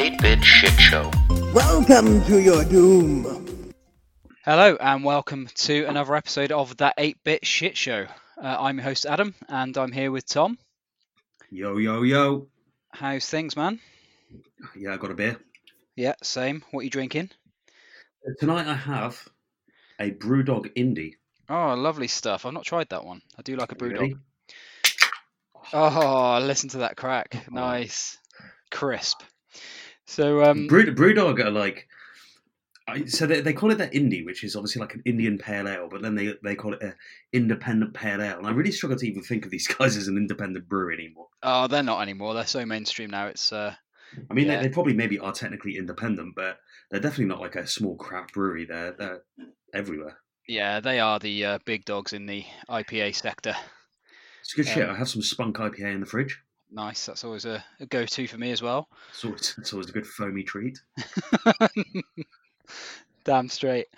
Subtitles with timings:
[0.00, 1.10] 8 Bit Shit Show.
[1.52, 3.74] Welcome to your doom.
[4.46, 8.06] Hello, and welcome to another episode of That 8 Bit Shit Show.
[8.42, 10.56] Uh, I'm your host, Adam, and I'm here with Tom.
[11.50, 12.46] Yo, yo, yo.
[12.90, 13.78] How's things, man?
[14.74, 15.38] Yeah, I got a beer.
[15.96, 16.62] Yeah, same.
[16.70, 17.28] What are you drinking?
[18.38, 19.28] Tonight I have
[20.00, 21.16] a Brewdog Indie.
[21.50, 22.46] Oh, lovely stuff.
[22.46, 23.20] I've not tried that one.
[23.38, 24.00] I do like a Brewdog.
[24.00, 24.16] Ready?
[25.72, 25.92] dog.
[26.02, 27.50] Oh, listen to that crack.
[27.50, 28.16] Nice.
[28.70, 29.20] Crisp.
[30.10, 31.86] So, um, Brew, Brewdog are like,
[32.88, 35.68] I, so they, they call it that indie, which is obviously like an Indian pale
[35.68, 36.94] ale, but then they they call it an
[37.32, 38.38] independent pale ale.
[38.38, 41.28] And I really struggle to even think of these guys as an independent brewery anymore.
[41.44, 42.34] oh, they're not anymore.
[42.34, 43.26] They're so mainstream now.
[43.28, 43.74] It's, uh,
[44.28, 44.56] I mean, Yeah.
[44.56, 46.58] they, they probably maybe are technically independent, but
[46.90, 48.64] they're definitely not like a small craft brewery.
[48.64, 49.22] They're they're
[49.72, 50.18] everywhere.
[50.48, 53.54] yeah, they are the uh, big dogs in the IPA sector.
[54.40, 54.88] It's good shit.
[54.88, 56.40] Um, I have some Spunk IPA in the fridge.
[56.72, 57.06] Nice.
[57.06, 58.88] That's always a, a go to for me as well.
[59.10, 60.80] It's always, it's always a good foamy treat.
[63.24, 63.88] Damn straight.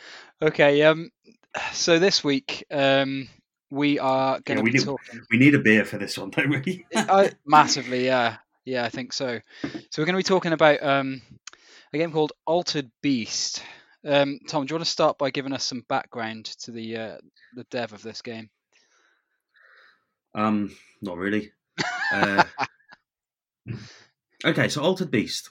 [0.40, 0.82] Okay.
[0.82, 1.10] Um.
[1.72, 3.28] So this week, um,
[3.70, 6.30] we are going to we be do- talking We need a beer for this one,
[6.30, 6.86] don't we?
[6.96, 8.06] I, massively.
[8.06, 8.36] Yeah.
[8.64, 9.40] Yeah, I think so.
[9.62, 11.20] So we're going to be talking about um,
[11.92, 13.62] a game called Altered Beast.
[14.04, 17.16] Um, Tom, do you want to start by giving us some background to the uh,
[17.54, 18.50] the dev of this game?
[20.34, 21.52] Um, not really.
[22.12, 22.44] Uh,
[24.44, 25.50] okay, so Altered Beast.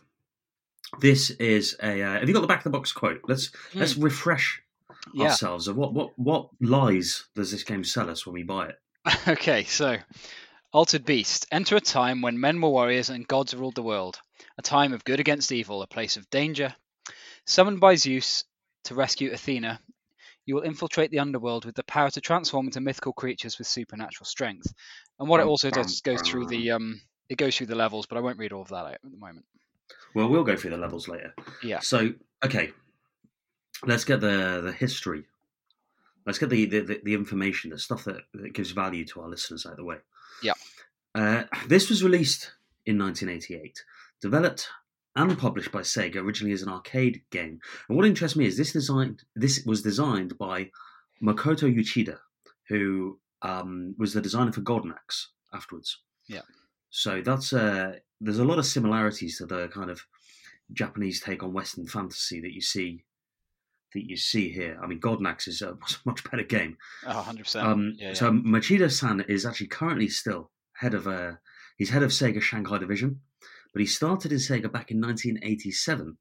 [0.99, 2.01] This is a.
[2.01, 3.21] Uh, have you got the back of the box quote?
[3.27, 4.61] Let's let's refresh
[5.13, 5.27] Yeah.
[5.29, 8.75] ourselves of what what what lies does this game sell us when we buy it?
[9.27, 9.97] Okay, so
[10.73, 11.47] Altered Beast.
[11.51, 14.19] Enter a time when men were warriors and gods ruled the world.
[14.57, 16.75] A time of good against evil, a place of danger.
[17.45, 18.43] Summoned by Zeus
[18.85, 19.79] to rescue Athena,
[20.51, 24.25] you will infiltrate the underworld with the power to transform into mythical creatures with supernatural
[24.25, 24.73] strength.
[25.17, 26.99] And what it also does is goes through the um,
[27.29, 29.17] it goes through the levels, but I won't read all of that out at the
[29.17, 29.45] moment.
[30.13, 31.33] Well, we'll go through the levels later.
[31.63, 31.79] Yeah.
[31.79, 32.11] So
[32.43, 32.73] okay,
[33.85, 35.23] let's get the the history.
[36.25, 39.29] Let's get the the, the, the information, the stuff that, that gives value to our
[39.29, 39.99] listeners out of the way.
[40.43, 40.51] Yeah.
[41.15, 42.51] Uh, this was released
[42.85, 43.85] in 1988,
[44.19, 44.67] developed
[45.15, 47.59] and published by Sega originally as an arcade game.
[47.89, 49.23] And what interests me is this designed.
[49.35, 50.69] This was designed by
[51.21, 52.17] Makoto Uchida,
[52.69, 55.99] who um, was the designer for Golden Axe afterwards.
[56.27, 56.41] Yeah.
[56.89, 60.05] So that's uh, there's a lot of similarities to the kind of
[60.73, 63.03] Japanese take on Western fantasy that you see
[63.93, 64.79] that you see here.
[64.81, 66.77] I mean, Golden Axe is a much better game.
[67.05, 67.63] Oh, 100%.
[67.63, 68.13] Um, yeah, yeah.
[68.13, 71.33] So Machida-san is actually currently still head of uh,
[71.77, 73.21] he's head of Sega Shanghai division,
[73.73, 76.17] but he started in Sega back in 1987.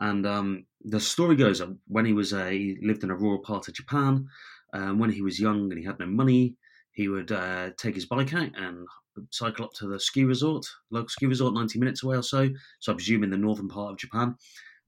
[0.00, 3.38] And um, the story goes that when he was uh, he lived in a rural
[3.38, 4.26] part of Japan.
[4.74, 6.56] Um, when he was young and he had no money,
[6.92, 8.86] he would uh, take his bike out and
[9.30, 12.48] cycle up to the ski resort, local ski resort, 90 minutes away or so.
[12.80, 14.34] So I presume in the northern part of Japan,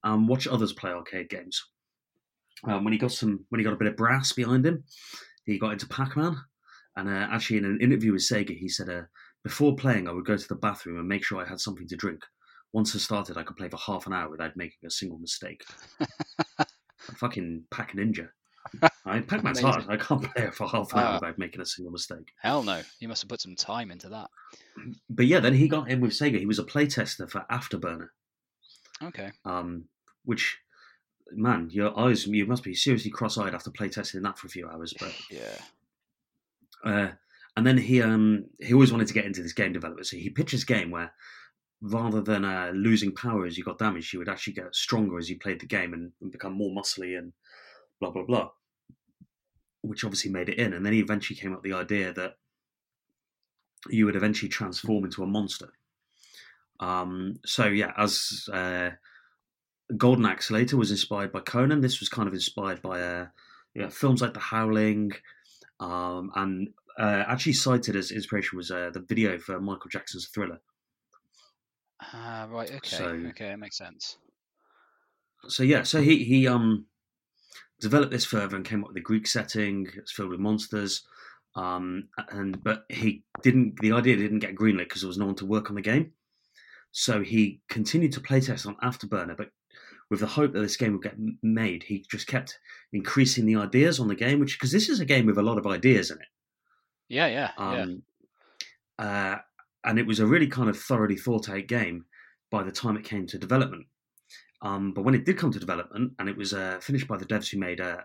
[0.03, 1.63] um, watch others play arcade games.
[2.65, 4.85] Um, when he got some, when he got a bit of brass behind him,
[5.45, 6.37] he got into Pac-Man.
[6.97, 9.03] And uh, actually, in an interview with Sega, he said, uh,
[9.45, 11.97] "Before playing, I would go to the bathroom and make sure I had something to
[11.97, 12.25] drink.
[12.73, 15.65] Once I started, I could play for half an hour without making a single mistake."
[17.17, 18.29] fucking Pac Ninja.
[19.05, 19.85] I mean, Pac-Man's hard.
[19.89, 21.15] I can't play it for half an hour Ah.
[21.21, 22.33] without making a single mistake.
[22.41, 22.81] Hell no.
[22.99, 24.31] You must have put some time into that.
[25.11, 26.39] But yeah, then he got in with Sega.
[26.39, 28.09] He was a playtester for Afterburner,
[29.03, 29.31] Okay.
[29.45, 29.85] um,
[30.25, 30.59] which,
[31.33, 34.95] man, your eyes, you must be seriously cross-eyed after playtesting that for a few hours.
[34.99, 35.59] But Yeah.
[36.83, 37.13] Uh,
[37.57, 40.07] and then he um, he always wanted to get into this game development.
[40.07, 41.13] So he pitched this game where
[41.81, 45.29] rather than uh, losing power as you got damaged, you would actually get stronger as
[45.29, 47.33] you played the game and, and become more muscly and
[48.01, 48.51] blah blah blah.
[49.83, 50.73] Which obviously made it in.
[50.73, 52.37] And then he eventually came up with the idea that
[53.89, 55.69] you would eventually transform into a monster.
[56.81, 58.91] Um, so yeah, as uh,
[59.97, 63.27] Golden Axe later was inspired by Conan, this was kind of inspired by uh,
[63.91, 65.13] films like The Howling,
[65.81, 66.69] um, and
[66.99, 70.61] uh, actually cited as inspiration was uh, the video for Michael Jackson's Thriller.
[72.01, 72.71] Ah, right.
[72.71, 72.97] Okay.
[72.97, 74.19] So- okay, that makes sense.
[75.49, 76.87] So yeah, so he he um
[77.81, 79.87] developed this further and came up with a Greek setting.
[79.97, 81.07] It's filled with monsters,
[81.55, 83.79] um, and but he didn't.
[83.81, 86.13] The idea didn't get greenlit because there was no one to work on the game.
[86.93, 89.51] So he continued to playtest on Afterburner, but
[90.11, 92.59] with the hope that this game would get made, he just kept
[92.93, 94.41] increasing the ideas on the game.
[94.41, 96.29] Which because this is a game with a lot of ideas in it.
[97.09, 97.83] Yeah, yeah, yeah.
[97.83, 98.03] Um,
[98.99, 99.37] uh,
[99.85, 102.07] and it was a really kind of thoroughly thought out game
[102.51, 103.87] by the time it came to development.
[104.63, 107.27] Um, but when it did come to development, and it was uh, finished by the
[107.27, 107.99] devs who made uh,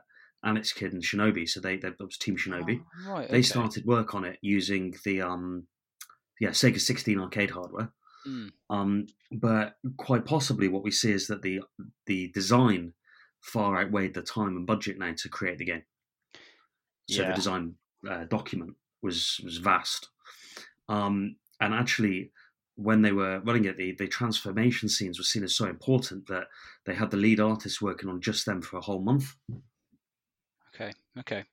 [0.44, 2.82] Alex Kidd and Shinobi, so they, they that was Team Shinobi.
[3.08, 3.30] Oh, right.
[3.30, 5.68] They started work on it using the um,
[6.40, 7.92] yeah Sega 16 arcade hardware.
[8.28, 8.50] Mm.
[8.70, 11.62] Um, but quite possibly, what we see is that the
[12.08, 12.94] the design
[13.42, 15.84] far outweighed the time and budget now to create the game.
[17.10, 17.30] So Yeah.
[17.30, 17.76] the design
[18.10, 20.10] uh, document was was vast,
[20.88, 22.32] um, and actually,
[22.76, 26.48] when they were running it, the, the transformation scenes were seen as so important that
[26.86, 29.36] they had the lead artist working on just them for a whole month.
[30.74, 30.94] Okay.
[31.18, 31.44] Okay.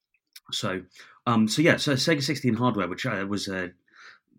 [0.53, 0.83] So,
[1.27, 3.69] um, so yeah, so Sega 16 hardware, which uh, was uh,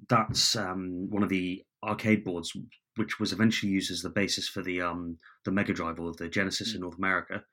[0.08, 2.56] that's um, one of the arcade boards,
[2.96, 6.30] which was eventually used as the basis for the um, the Mega Drive or the
[6.30, 7.44] Genesis in North America.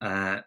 [0.00, 0.40] Uh,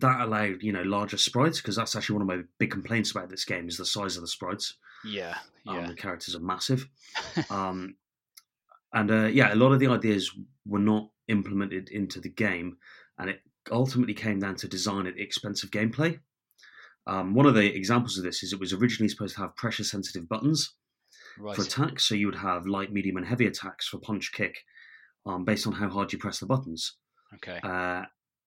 [0.00, 3.30] that allowed you know larger sprites because that's actually one of my big complaints about
[3.30, 4.74] this game is the size of the sprites.
[5.04, 5.36] Yeah.
[5.66, 6.88] Um, the characters are massive,
[7.50, 7.96] um,
[8.92, 10.30] and uh, yeah, a lot of the ideas
[10.64, 12.76] were not implemented into the game,
[13.18, 13.40] and it
[13.70, 16.20] ultimately came down to design at the expense of gameplay.
[17.06, 19.84] Um, one of the examples of this is it was originally supposed to have pressure
[19.84, 20.74] sensitive buttons
[21.38, 21.54] right.
[21.54, 24.64] for attacks, so you would have light, medium, and heavy attacks for punch, kick,
[25.24, 26.96] um, based on how hard you press the buttons.
[27.34, 27.60] Okay.
[27.62, 28.02] Uh,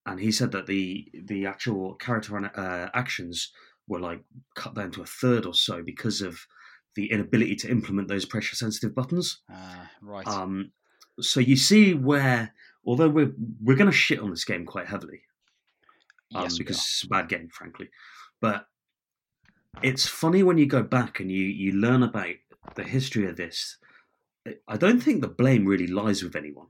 [0.10, 3.52] and he said that the the actual character uh, actions
[3.88, 4.22] were like
[4.56, 6.48] cut down to a third or so because of
[6.96, 9.42] the inability to implement those pressure sensitive buttons.
[9.52, 10.28] Uh, right.
[10.28, 10.72] Um,
[11.22, 12.54] so you see where,
[12.86, 15.22] although we're we're going to shit on this game quite heavily,
[16.34, 16.58] um, yes.
[16.58, 17.90] because it's a bad game, frankly.
[18.42, 18.66] But
[19.84, 22.36] it's funny when you go back and you you learn about
[22.76, 23.78] the history of this.
[24.68, 26.68] I don't think the blame really lies with anyone.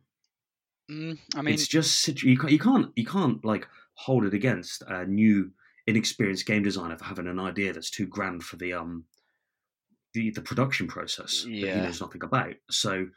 [0.90, 4.82] Mm, I mean, it's just you can't you can't you can't like hold it against
[4.88, 5.52] a new
[5.86, 9.06] inexperienced game designer for having an idea that's too grand for the um
[10.14, 12.56] the the production process that he knows nothing about.
[12.72, 13.08] So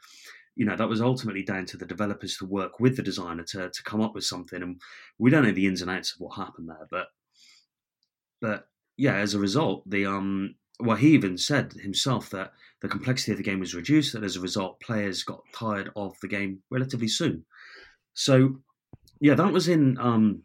[0.55, 3.69] you know that was ultimately down to the developers to work with the designer to
[3.69, 4.79] to come up with something, and
[5.17, 7.07] we don't know the ins and outs of what happened there, but
[8.39, 8.67] but
[8.97, 13.37] yeah, as a result, the um well he even said himself that the complexity of
[13.37, 17.07] the game was reduced, and as a result, players got tired of the game relatively
[17.07, 17.45] soon.
[18.13, 18.57] So
[19.19, 20.43] yeah, that was in um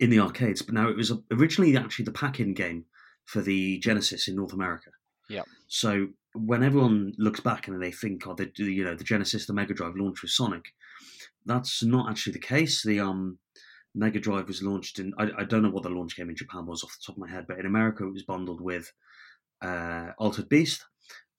[0.00, 2.84] in the arcades, but now it was originally actually the pack-in game
[3.24, 4.90] for the Genesis in North America.
[5.28, 5.46] Yep.
[5.68, 9.52] So when everyone looks back and they think, oh, the you know the Genesis, the
[9.52, 10.66] Mega Drive launched with Sonic,
[11.44, 12.84] that's not actually the case.
[12.84, 13.38] The um
[13.94, 16.66] Mega Drive was launched in I, I don't know what the launch game in Japan
[16.66, 18.92] was off the top of my head, but in America it was bundled with
[19.62, 20.84] uh, Altered Beast,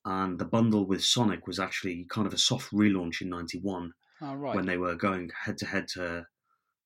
[0.06, 4.36] and the bundle with Sonic was actually kind of a soft relaunch in '91 oh,
[4.36, 4.56] right.
[4.56, 6.26] when they were going head to head to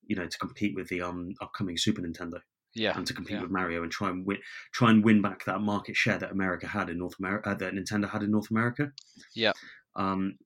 [0.05, 2.39] you know to compete with the um upcoming Super Nintendo
[2.75, 2.97] yeah.
[2.97, 3.41] and to compete yeah.
[3.41, 4.37] with Mario and try and win
[4.73, 7.73] try and win back that market share that America had in North America uh, that
[7.73, 8.91] Nintendo had in North America.
[9.35, 9.51] Yeah.
[9.95, 10.37] Um.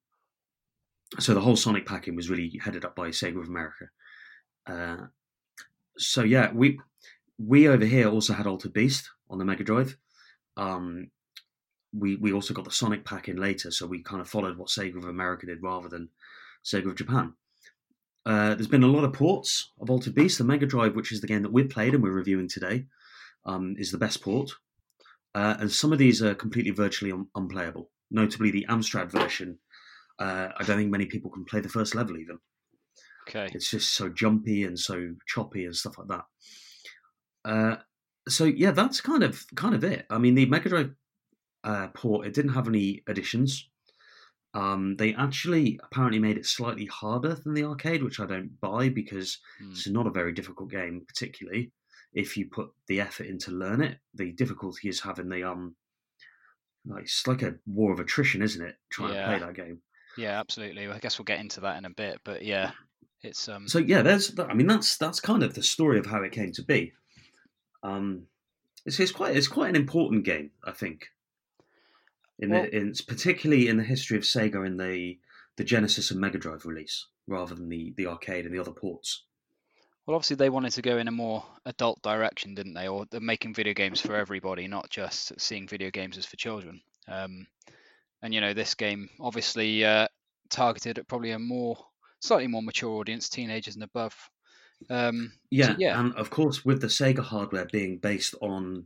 [1.20, 3.86] So the whole Sonic packing was really headed up by Sega of America.
[4.66, 4.98] Uh,
[5.98, 6.80] so yeah, we
[7.40, 9.98] we over here also had Altered Beast on the Mega Drive.
[10.58, 11.12] Um,
[11.94, 14.68] we we also got the Sonic pack in later, so we kind of followed what
[14.68, 16.10] Sega of America did rather than
[16.68, 17.34] Sega of Japan.
[18.26, 20.38] Uh, there's been a lot of ports of Altered Beast.
[20.38, 22.86] The Mega Drive, which is the game that we've played and we're reviewing today,
[23.46, 24.52] um, is the best port.
[25.34, 27.90] Uh, and some of these are completely virtually un- unplayable.
[28.12, 29.60] Notably, the Amstrad version.
[30.20, 32.40] Uh, I don't think many people can play the first level even.
[33.30, 33.50] Okay.
[33.54, 36.26] It's just so jumpy and so choppy and stuff like that.
[37.46, 37.76] Uh,
[38.28, 40.06] so yeah, that's kind of kind of it.
[40.10, 40.96] I mean, the Mega Drive
[41.64, 43.70] uh, port it didn't have any additions.
[44.54, 48.90] Um, they actually apparently made it slightly harder than the arcade, which I don't buy
[48.90, 49.72] because Hmm.
[49.72, 51.72] it's not a very difficult game, particularly
[52.14, 54.00] if you put the effort in to learn it.
[54.16, 55.76] The difficulty is having the um,
[56.86, 58.76] like it's like a war of attrition, isn't it?
[58.90, 59.82] Trying to play that game.
[60.18, 60.88] Yeah, absolutely.
[60.88, 62.72] I guess we'll get into that in a bit, but yeah,
[63.22, 63.68] it's um.
[63.68, 64.34] So yeah, there's.
[64.40, 66.94] I mean, that's that's kind of the story of how it came to be.
[67.84, 68.24] Um,
[68.86, 71.10] it's, it's quite it's quite an important game, I think.
[72.40, 75.20] In Well- the in particularly in the history of Sega in the
[75.56, 79.24] the Genesis and Mega Drive release, rather than the the arcade and the other ports.
[80.06, 82.88] Well, obviously they wanted to go in a more adult direction, didn't they?
[82.88, 86.80] Or they're making video games for everybody, not just seeing video games as for children.
[87.10, 87.46] Um,
[88.22, 90.08] and you know, this game obviously uh,
[90.50, 91.78] targeted at probably a more,
[92.22, 94.16] slightly more mature audience, teenagers and above.
[94.90, 96.00] Um, Yeah, yeah.
[96.00, 98.86] and of course, with the Sega hardware being based on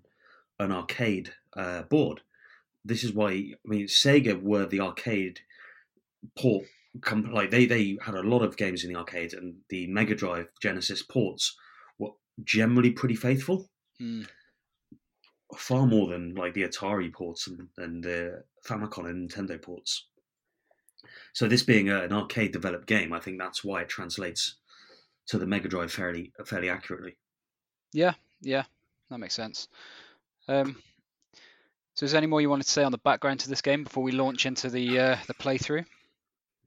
[0.59, 2.21] an arcade uh, board,
[2.83, 5.41] this is why I mean Sega were the arcade
[6.37, 6.65] port.
[7.01, 10.13] Com- like they they had a lot of games in the arcade, and the Mega
[10.13, 11.55] Drive Genesis ports
[11.97, 12.09] were
[12.43, 13.69] generally pretty faithful,
[14.01, 14.27] mm,
[15.55, 20.07] far more than like the Atari ports and, and the Famicom and Nintendo ports.
[21.33, 24.55] So this being a, an arcade developed game, I think that's why it translates
[25.27, 27.15] to the Mega Drive fairly fairly accurately.
[27.93, 28.63] yeah, yeah,
[29.09, 29.69] that makes sense.
[30.49, 30.75] Um,
[31.93, 33.83] So, is there any more you wanted to say on the background to this game
[33.83, 35.85] before we launch into the uh, the playthrough?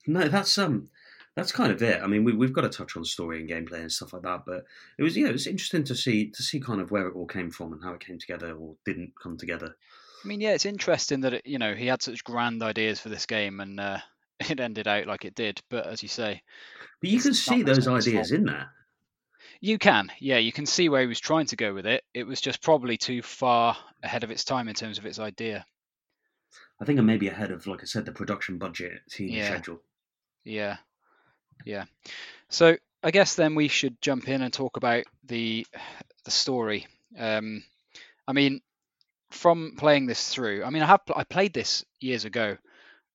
[0.07, 0.89] No, that's um,
[1.37, 2.01] that's kind of it.
[2.03, 4.43] I mean, we, we've got to touch on story and gameplay and stuff like that,
[4.47, 4.65] but
[4.99, 7.27] it was yeah, it was interesting to see to see kind of where it all
[7.27, 9.75] came from and how it came together or didn't come together.
[10.25, 13.09] I mean, yeah, it's interesting that it, you know he had such grand ideas for
[13.09, 13.99] this game and uh,
[14.41, 15.61] it ended out like it did.
[15.71, 16.43] But as you say,
[17.01, 18.71] But you can see those ideas in there.
[19.65, 22.05] You can, yeah, you can see where he was trying to go with it.
[22.13, 25.65] It was just probably too far ahead of its time in terms of its idea.
[26.79, 29.47] I think I'm maybe ahead of, like I said, the production budget, team Yeah.
[29.47, 29.81] schedule.
[30.45, 30.77] Yeah,
[31.65, 31.85] yeah.
[32.51, 35.67] So I guess then we should jump in and talk about the
[36.25, 36.87] the story.
[37.19, 37.65] Um,
[38.29, 38.61] I mean,
[39.31, 42.59] from playing this through, I mean, I have I played this years ago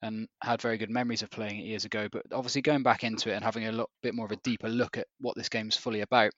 [0.01, 2.07] and had very good memories of playing it years ago.
[2.11, 4.69] But obviously, going back into it and having a look, bit more of a deeper
[4.69, 6.31] look at what this game's fully about.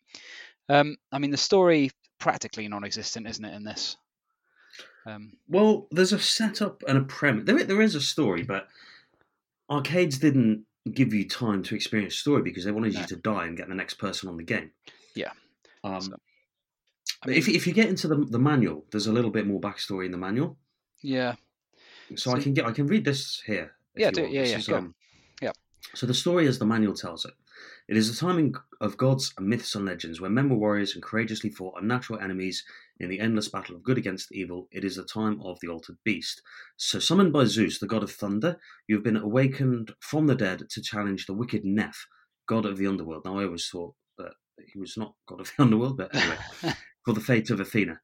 [0.70, 3.54] Um, I mean, the story practically non-existent, isn't it?
[3.54, 3.98] In this,
[5.06, 7.46] um, Well, there's a setup and a premise.
[7.46, 8.68] There, there is a story, but
[9.70, 13.02] arcades didn't give you time to experience story because they wanted No.
[13.02, 14.72] you to die and get the next person on the game.
[15.16, 15.32] Yeah.
[15.84, 16.16] Um, So,
[17.24, 19.60] I mean, if if you get into the the manual, there's a little bit more
[19.62, 20.58] backstory in the manual.
[21.04, 21.36] yeah,
[22.18, 23.76] So, So- I can get I can read this here.
[23.96, 24.96] Yeah, do Yeah, yeah, is, um,
[25.42, 25.52] Yeah.
[25.96, 27.34] So the story, as the manual tells it,
[27.88, 31.04] it is a timing of gods and myths and legends where men were warriors and
[31.04, 32.64] courageously fought unnatural enemies
[33.00, 34.70] in the endless battle of good against evil.
[34.72, 36.42] It is the time of the altered beast.
[36.78, 40.70] So summoned by Zeus, the god of thunder, you have been awakened from the dead
[40.70, 42.08] to challenge the wicked Neff,
[42.48, 43.26] god of the underworld.
[43.26, 44.34] Now I always thought that
[44.72, 46.38] he was not god of the underworld, but anyway,
[47.04, 48.00] for the fate of Athena.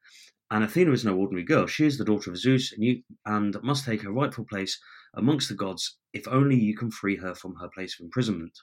[0.49, 1.67] And Athena is no ordinary girl.
[1.67, 4.79] She is the daughter of Zeus, and you and must take her rightful place
[5.13, 8.57] amongst the gods if only you can free her from her place of imprisonment.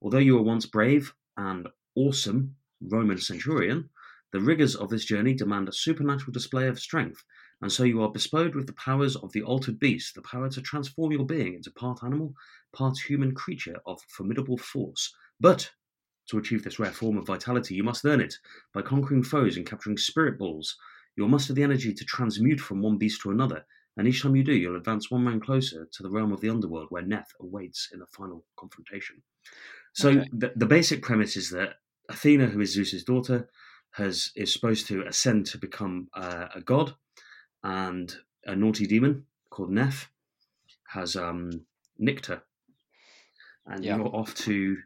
[0.00, 3.90] Although you were once brave and awesome Roman centurion,
[4.32, 7.24] the rigors of this journey demand a supernatural display of strength,
[7.60, 10.62] and so you are bestowed with the powers of the altered beast, the power to
[10.62, 12.34] transform your being into part animal,
[12.72, 15.14] part human creature of formidable force.
[15.40, 15.72] But
[16.28, 18.34] to achieve this rare form of vitality, you must earn it
[18.72, 20.76] by conquering foes and capturing spirit balls.
[21.18, 24.44] You'll muster the energy to transmute from one beast to another, and each time you
[24.44, 27.88] do, you'll advance one man closer to the realm of the underworld where Neff awaits
[27.92, 29.20] in the final confrontation.
[29.94, 30.28] So Okay.
[30.32, 33.50] the, the basic premise is that Athena, who is Zeus's daughter,
[33.90, 36.94] has is supposed to ascend to become uh, a god,
[37.64, 40.08] and a naughty demon called Neff
[40.86, 41.66] has um,
[41.98, 42.42] nicked her,
[43.66, 43.96] and Yeah.
[43.96, 44.76] you're off to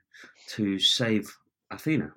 [0.54, 1.36] to save
[1.70, 2.14] Athena.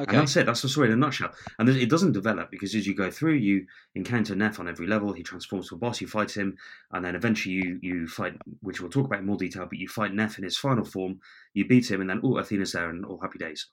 [0.00, 0.46] Okay, And that's it.
[0.46, 1.32] That's the story in a nutshell.
[1.58, 5.12] And it doesn't develop because as you go through, you encounter Neff on every level.
[5.12, 6.00] He transforms to a boss.
[6.00, 6.56] You fight him,
[6.92, 9.66] and then eventually you you fight, which we'll talk about in more detail.
[9.66, 11.20] But you fight Neff in his final form.
[11.54, 13.68] You beat him, and then oh, Athena's there, and all happy days.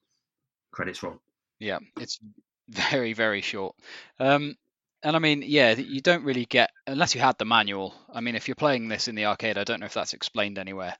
[0.72, 1.22] Credits roll.
[1.60, 2.20] Yeah, it's
[2.70, 3.76] very, very short.
[4.20, 4.56] Um,
[5.04, 7.94] and I mean, yeah, you don't really get, unless you had the manual.
[8.14, 10.58] I mean, if you're playing this in the arcade, I don't know if that's explained
[10.60, 10.96] anywhere,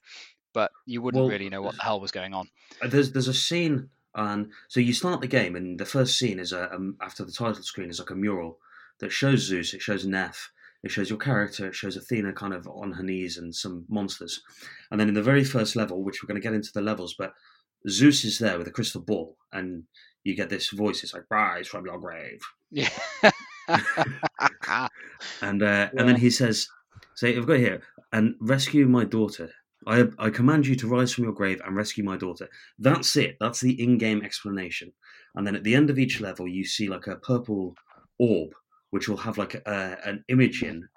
[0.54, 2.50] but you wouldn't Well, really know what the hell was going on.
[2.82, 6.40] Uh, There's there's a scene, and so you start the game, and the first scene
[6.40, 8.60] is a um, after the title screen is like a mural
[9.00, 9.74] that shows Zeus.
[9.74, 10.52] It shows Neff.
[10.84, 11.68] It shows your character.
[11.68, 14.42] It shows Athena kind of on her knees and some monsters.
[14.92, 17.16] And then in the very first level, which we're going to get into the levels,
[17.18, 17.34] but
[17.90, 19.84] Zeus is there with a crystal ball, and
[20.24, 21.04] you get this voice.
[21.04, 22.90] It's like rise from your grave, Yeah.
[25.42, 25.90] and uh, Yeah.
[25.98, 26.68] and then he says,
[27.16, 29.50] "Say, I've got here and rescue my daughter."
[29.88, 32.48] I, I command you to rise from your grave and rescue my daughter.
[32.78, 33.38] That's it.
[33.40, 34.92] That's the in-game explanation.
[35.36, 37.76] And then at the end of each level, you see like a purple
[38.18, 38.52] orb,
[38.90, 40.88] which will have like a, an image in,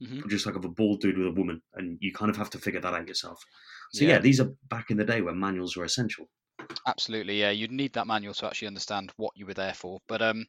[0.00, 0.28] Mhm.
[0.28, 2.58] just like of a bald dude with a woman, and you kind of have to
[2.58, 3.42] figure that out yourself.
[3.92, 4.18] So yeah, Yeah.
[4.20, 6.30] these are back in the day when manuals were essential.
[6.86, 7.50] Absolutely, yeah.
[7.50, 10.00] You'd need that manual to actually understand what you were there for.
[10.06, 10.46] But um,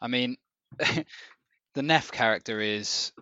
[0.00, 0.36] I mean,
[0.78, 3.12] the Neff character is,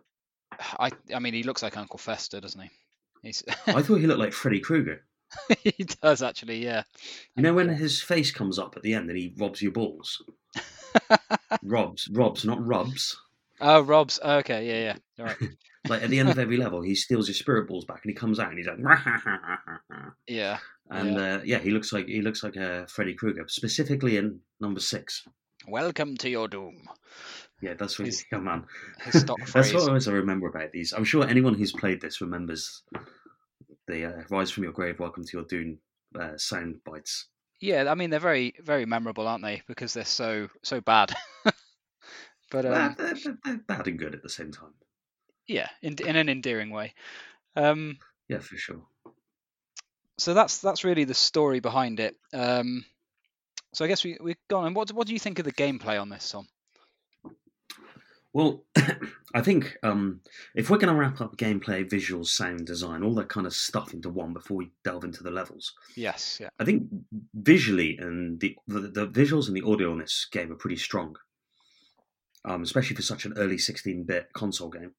[0.58, 2.70] I, I mean, he looks like Uncle Fester, doesn't he?
[3.24, 5.02] He's, I thought he looked like Freddy Krueger.
[5.62, 6.84] he does actually, yeah.
[7.36, 10.22] You know when his face comes up at the end and he robs your balls.
[11.62, 13.16] robs, robs, not rubs.
[13.60, 14.20] oh, Rob's.
[14.22, 14.96] Okay, yeah, yeah.
[15.18, 15.50] All right.
[15.88, 18.14] Like at the end of every level, he steals your spirit balls back and he
[18.14, 18.78] comes out and he's like,
[20.26, 20.58] Yeah.
[20.90, 24.80] and uh, yeah, he looks like he looks like a Freddy Krueger, specifically in number
[24.80, 25.26] six.
[25.68, 26.88] Welcome to your doom.
[27.60, 28.66] Yeah, that's really His- man.
[29.00, 29.74] his stock that's phrase.
[29.74, 30.92] what I always remember about these.
[30.92, 32.82] I'm sure anyone who's played this remembers
[33.86, 35.78] the uh, "Rise from Your Grave, Welcome to Your Doom"
[36.18, 37.28] uh, sound bites.
[37.60, 39.62] Yeah, I mean they're very, very memorable, aren't they?
[39.66, 41.14] Because they're so, so bad.
[42.50, 44.74] but um, they're- they're bad and good at the same time.
[45.46, 46.92] yeah, in, in an endearing way.
[47.56, 48.82] Um, Yeah, for sure.
[50.18, 52.16] so that's that's really the story behind it.
[52.34, 52.84] Um,
[53.72, 54.66] so I guess we we've gone.
[54.66, 56.46] And what what do you think of the gameplay on this, Tom?
[58.34, 58.64] Well,
[59.34, 60.20] I think um,
[60.56, 63.94] if we're going to wrap up gameplay, visuals, sound design, all that kind of stuff
[63.94, 66.82] into one before we delve into the levels, Yes, yeah, I think
[67.32, 71.14] visually and the the, the visuals and the audio on this game are pretty strong,
[72.44, 74.94] um, especially for such an early 16-bit console game.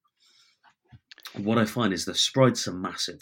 [1.36, 3.20] What I find is the sprites are massive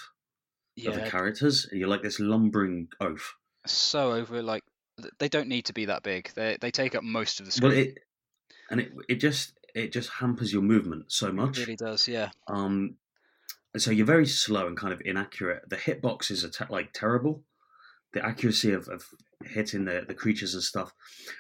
[0.87, 1.11] of the yeah.
[1.11, 1.68] characters.
[1.73, 3.35] You're like this lumbering oaf.
[3.66, 4.62] So over like
[5.18, 6.30] they don't need to be that big.
[6.37, 7.73] They they take up most of the screen.
[7.73, 7.99] Well, it
[8.71, 11.59] and it it just it just hampers your movement so much.
[11.59, 12.07] It really does.
[12.09, 12.31] Yeah.
[12.47, 12.97] Um,
[13.76, 15.69] so you're very slow and kind of inaccurate.
[15.69, 17.43] The hitboxes are te- like terrible.
[18.12, 19.04] The accuracy of, of
[19.45, 20.93] hitting the, the creatures and stuff.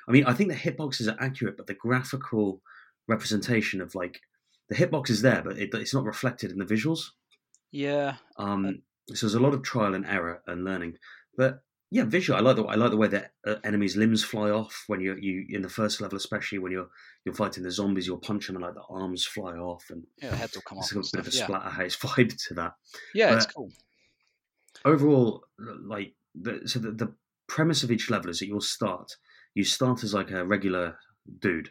[0.08, 2.60] I mean, I think the hitboxes are accurate, but the graphical
[3.06, 4.20] representation of like
[4.68, 7.10] the hitbox is there, but it, it's not reflected in the visuals.
[7.70, 8.16] Yeah.
[8.36, 10.94] Um, so there's a lot of trial and error and learning.
[11.36, 11.60] But
[11.94, 12.36] yeah, visual.
[12.36, 15.14] I like the I like the way that uh, enemies' limbs fly off when you
[15.14, 16.88] you in the first level, especially when you're
[17.24, 18.08] you're fighting the zombies.
[18.08, 20.30] You'll punch them and like the arms fly off, and Yeah.
[20.30, 20.96] The heads will come it's off.
[20.96, 21.56] a and bit of a stuff, yeah.
[21.56, 22.72] splatterhouse vibe to that.
[23.14, 23.70] Yeah, it's cool.
[24.84, 25.44] Overall,
[25.86, 27.14] like the, so the, the
[27.46, 29.12] premise of each level is that you'll start.
[29.54, 30.98] You start as like a regular
[31.38, 31.68] dude.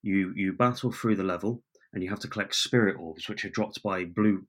[0.00, 3.50] You you battle through the level, and you have to collect spirit orbs, which are
[3.50, 4.46] dropped by blue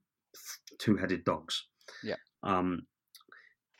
[0.78, 1.66] two-headed dogs.
[2.04, 2.14] Yeah.
[2.44, 2.82] Um,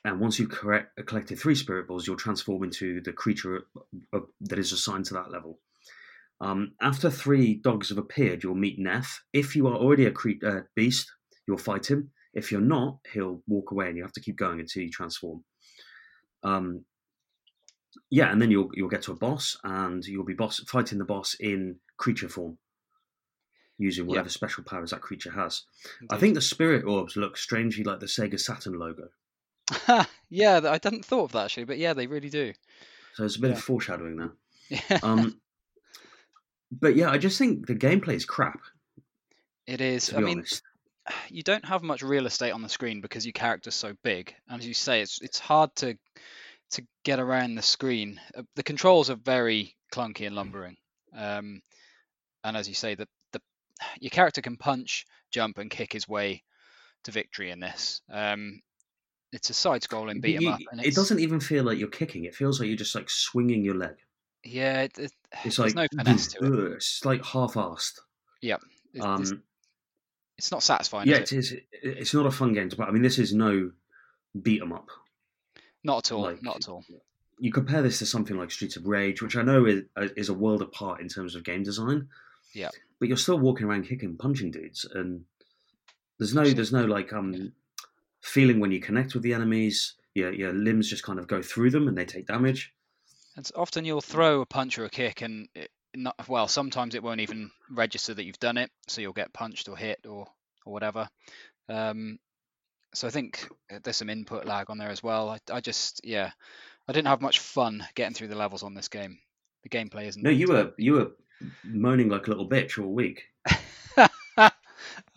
[0.04, 3.66] and once you've correct, collected three spirit balls, you'll transform into the creature
[4.12, 5.58] uh, that is assigned to that level.
[6.40, 9.22] Um, after three dogs have appeared, you'll meet Neff.
[9.32, 11.10] If you are already a cre- uh, beast,
[11.46, 12.10] you'll fight him.
[12.32, 15.42] If you're not, he'll walk away, and you have to keep going until you transform.
[16.44, 16.84] Um,
[18.10, 21.04] yeah, and then you'll you'll get to a boss, and you'll be boss fighting the
[21.04, 22.58] boss in creature form,
[23.78, 24.10] using Yeah.
[24.10, 25.62] whatever special powers that creature has.
[26.10, 29.08] I think the spirit orbs look strangely like the Sega Saturn logo,
[30.30, 32.52] yeah, I hadn't thought of that actually, but yeah, they really do.
[33.14, 33.56] so it's a bit Yeah.
[33.56, 34.32] of foreshadowing there.
[34.68, 34.98] Yeah.
[35.02, 35.40] Um,
[36.70, 38.60] but yeah, I just think the gameplay is crap.
[39.66, 40.12] it is.
[40.12, 40.62] I mean, honest,
[41.30, 44.60] you don't have much real estate on the screen because your character's so big, and
[44.60, 45.96] as you say, it's it's hard to
[46.72, 48.20] to get around the screen.
[48.36, 50.76] Uh, The controls are very clunky and lumbering,
[51.16, 51.62] um,
[52.44, 53.40] and as you say, the the
[54.00, 56.42] your character can punch, jump, and kick his way
[57.04, 58.02] to victory in this.
[58.12, 58.60] Um,
[59.32, 62.24] it's a side-scrolling beat 'em You- up, and it doesn't even feel like you're kicking.
[62.24, 63.96] It feels like you're just like swinging your leg.
[64.44, 65.12] Yeah, it, it,
[65.44, 66.72] It's like no finesse to it.
[66.74, 67.98] It's like half-assed.
[68.40, 68.64] It's,
[68.94, 69.42] it's, Um,
[70.38, 71.08] it's not satisfying.
[71.08, 71.54] yeah, is it is.
[71.82, 72.86] It's not a fun game to play.
[72.86, 73.72] I mean, this is no
[74.40, 74.88] beat 'em up.
[75.84, 76.22] Not at all.
[76.22, 76.84] like- not at all.
[77.40, 80.28] You compare this to something like Streets of Rage, which I know is, uh, is
[80.28, 82.08] a world apart in terms of game design.
[82.52, 82.70] Yeah.
[82.98, 85.24] But you're still walking around kicking, punching dudes, and
[86.18, 87.48] there's no, there's no like um Yeah.
[88.28, 89.94] Feeling when you connect with the enemies.
[90.14, 92.72] Your your limbs just kind of go through them and they take damage.
[93.36, 96.48] And often you'll throw a punch or a kick, and it, not well.
[96.48, 100.00] Sometimes it won't even register that you've done it, so you'll get punched or hit
[100.06, 100.26] or
[100.64, 101.08] or whatever.
[101.68, 102.18] Um,
[102.94, 105.28] so I think uh, there's some input lag on there as well.
[105.28, 106.30] I, I just yeah,
[106.88, 109.18] I didn't have much fun getting through the levels on this game.
[109.62, 110.22] The gameplay isn't.
[110.22, 111.12] No, you were you were
[111.64, 113.24] moaning like a little bitch all week.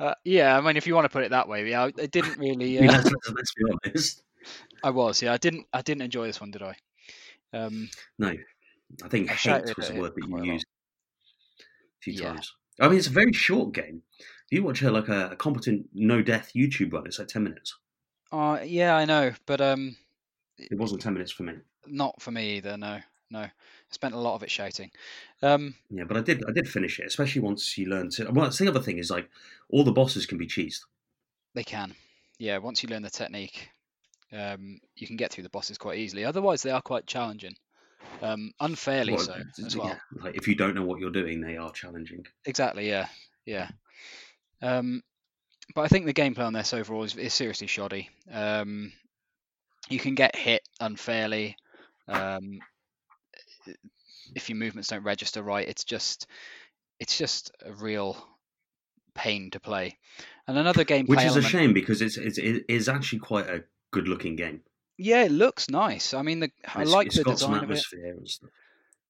[0.02, 2.06] uh, yeah, I mean, if you want to put it that way, yeah, I, I
[2.08, 2.80] didn't really.
[2.90, 4.24] Uh, let's, be honest.
[4.84, 5.68] I was, yeah, I didn't.
[5.74, 6.76] I didn't enjoy this one, did I?
[7.54, 8.34] Um, No,
[9.04, 10.54] I think I hate was the word that you quite a lot.
[10.54, 10.66] used
[11.56, 12.34] a few Yeah.
[12.34, 12.54] times.
[12.80, 14.02] I mean, it's a very short game.
[14.20, 17.44] If you watch a, like a, a competent no death YouTube run, it's like ten
[17.44, 17.76] minutes.
[18.32, 19.96] uh, yeah, I know, but um,
[20.58, 21.54] It wasn't ten minutes for me.
[21.86, 22.76] not for me either.
[22.78, 23.00] No,
[23.32, 23.40] no.
[23.40, 23.52] I
[23.90, 24.92] spent a lot of it shouting.
[25.42, 28.26] Um, Yeah, but I did I did finish it, especially once you learn to.
[28.32, 29.30] Well, that's the other thing is like
[29.70, 30.82] all the bosses can be cheesed.
[31.54, 31.94] They can.
[32.38, 33.70] Yeah, once you learn the technique,
[34.32, 36.26] um, you can get through the bosses quite easily.
[36.26, 37.56] Otherwise, they are quite challenging.
[38.22, 39.88] Um, unfairly Well, so as well.
[39.88, 42.26] yeah, like if you don't know what you're doing, they are challenging.
[42.46, 42.88] Exactly.
[42.90, 43.08] Yeah.
[43.46, 43.70] Yeah.
[44.62, 45.04] Um,
[45.74, 48.10] but I think the gameplay on this overall is, is seriously shoddy.
[48.32, 48.92] Um,
[49.90, 51.56] you can get hit unfairly.
[52.08, 52.60] Um,
[54.36, 56.28] if your movements don't register right, it's just
[57.00, 58.18] it's just a real
[59.16, 59.98] pain to play.
[60.48, 63.64] And another game, Which is a shame because it's, it's it is actually quite a
[63.92, 64.62] good looking game.
[64.98, 66.14] Yeah, it looks nice.
[66.14, 67.74] I mean, the I It's- like it's the got some design of it.
[67.74, 68.50] atmosphere and stuff.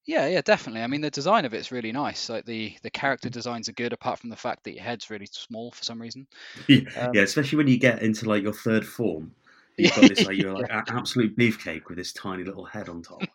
[0.08, 0.82] Yeah, yeah, definitely.
[0.82, 2.28] I mean, the design of it's really nice.
[2.30, 5.28] Like the the character designs are good, apart from the fact that your head's really
[5.32, 6.26] small for some reason.
[6.68, 9.34] Yeah, Um, yeah, especially when you get into like your third form.
[9.78, 13.02] You've got this like you're like a- absolute beefcake with this tiny little head on
[13.04, 13.22] top.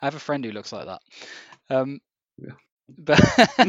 [0.00, 1.00] I have a friend who looks like that.
[1.68, 2.00] Um,
[2.38, 2.54] Yeah.
[2.98, 3.18] but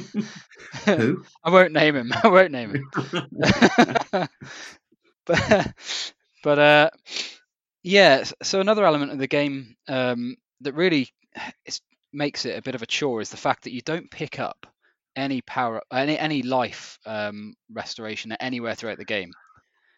[0.86, 1.24] Who?
[1.44, 2.12] I won't name him.
[2.24, 2.90] I won't name him.
[5.26, 5.74] but
[6.44, 6.90] but uh,
[7.84, 8.24] yeah.
[8.44, 11.10] So another element of the game um, that really
[11.66, 11.82] is,
[12.14, 14.66] makes it a bit of a chore is the fact that you don't pick up
[15.16, 19.32] any power, any any life um, restoration anywhere throughout the game.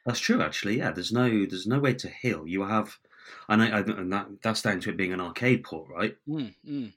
[0.05, 0.77] That's true, actually.
[0.79, 2.45] Yeah, there's no there's no way to heal.
[2.47, 2.97] You have,
[3.49, 6.15] and, I, I, and that that's down to it being an arcade port, right?
[6.27, 6.93] Mm, mm.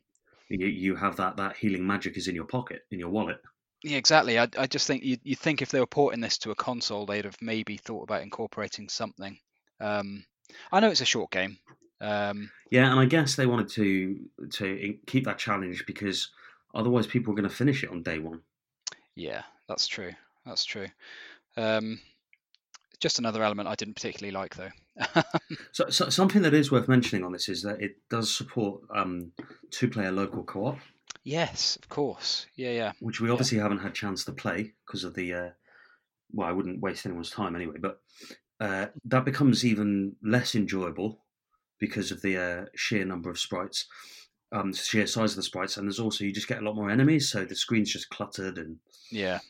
[0.49, 3.41] You you have that that healing magic is in your pocket, in your wallet.
[3.83, 4.39] Yeah, exactly.
[4.39, 7.07] I, I just think you you think if they were porting this to a console,
[7.07, 9.39] they'd have maybe thought about incorporating something.
[9.81, 10.25] Um,
[10.73, 11.59] I know it's a short game.
[12.01, 16.31] Um, Yeah, and I guess they wanted to to keep that challenge because
[16.75, 18.43] otherwise people were going to finish it on day one.
[19.15, 20.12] yeah, that's true.
[20.45, 20.87] That's true.
[21.57, 22.01] Um,
[23.00, 24.70] just another element I didn't particularly like, though.
[25.72, 29.32] So, so something that is worth mentioning on this is that it does support um,
[29.70, 30.78] two-player local co-op,
[31.22, 32.46] yes, of course.
[32.56, 32.92] Yeah, yeah.
[33.00, 35.35] which we obviously haven't had chance to play because of the.
[35.35, 35.50] Uh,
[36.32, 38.00] well, I wouldn't waste anyone's time anyway, but
[38.59, 41.24] uh, that becomes even less enjoyable
[41.78, 43.87] because of the uh, sheer number of sprites,
[44.52, 46.90] um, sheer size of the sprites, and there's also you just get a lot more
[46.90, 48.78] enemies, so the screen's just cluttered and
[49.11, 49.40] Yeah.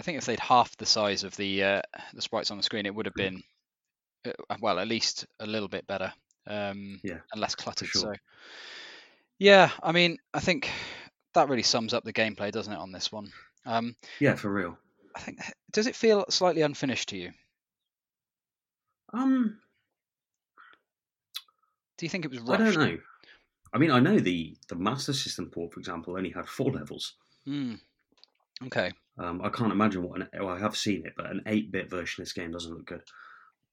[0.00, 1.82] I think if they'd halved the size of the uh,
[2.14, 3.42] the sprites on the screen, it would have been
[4.26, 6.12] uh, well, at least a little bit better.
[6.46, 7.88] Um, Yeah, and less cluttered.
[7.88, 8.02] sure.
[8.02, 8.14] So,
[9.38, 10.70] yeah, I mean, I think
[11.34, 13.32] that really sums up the gameplay, doesn't it, on this one?
[13.66, 14.76] Um, yeah, for real.
[15.16, 15.38] I think
[15.72, 17.30] does it feel slightly unfinished to you?
[19.12, 19.60] Um,
[21.96, 22.98] Do you think it was I don't know.
[23.72, 27.14] I mean, I know the the Master System port, for example, only had four levels.
[27.44, 27.74] Hmm.
[28.66, 28.92] Okay.
[29.18, 30.28] Um, I can't imagine what an.
[30.38, 33.02] Well, I have seen it, but an eight-bit version of this game doesn't look good.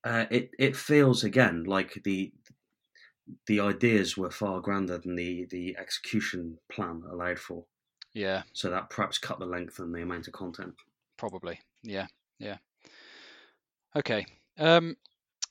[0.04, 2.32] Uh, it it feels again like the
[3.48, 7.66] the ideas were far grander than the the execution plan allowed for.
[8.14, 10.74] Yeah, So that perhaps cut the length and the amount of content.
[11.18, 11.62] probably.
[11.82, 12.08] Yeah,
[12.40, 12.58] yeah.
[13.96, 14.26] Okay.
[14.58, 14.98] Um,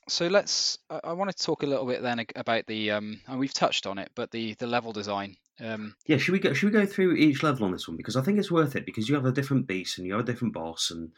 [0.07, 0.77] so let's.
[0.89, 2.91] I, I want to talk a little bit then about the.
[2.91, 5.35] Um, and we've touched on it, but the the level design.
[5.61, 6.53] Um, Yeah, should we go?
[6.53, 8.85] Should we go through each level on this one because I think it's worth it
[8.85, 11.11] because you have a different beast and you have a different boss and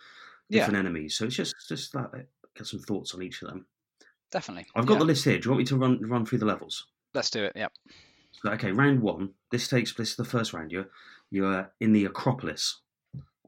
[0.50, 0.60] Yeah.
[0.62, 1.18] different enemies.
[1.18, 2.12] So it's just just that
[2.56, 3.66] get some thoughts on each of them.
[4.32, 4.66] definitely.
[4.76, 5.00] I've got yeah.
[5.00, 5.38] the list here.
[5.38, 6.88] Do you want me to run run through the levels?
[7.14, 7.54] Let's do it.
[7.56, 7.72] Yep.
[8.32, 9.30] So, okay, round one.
[9.52, 10.72] This takes place the first round.
[10.72, 10.90] You're
[11.30, 12.80] you're in the Acropolis.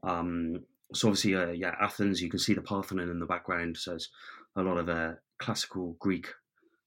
[0.02, 2.22] Um, so obviously, uh, yeah, Athens.
[2.22, 3.76] You can see the Parthenon in the background.
[3.76, 4.08] So there's
[4.54, 6.28] a lot of uh, classical Greek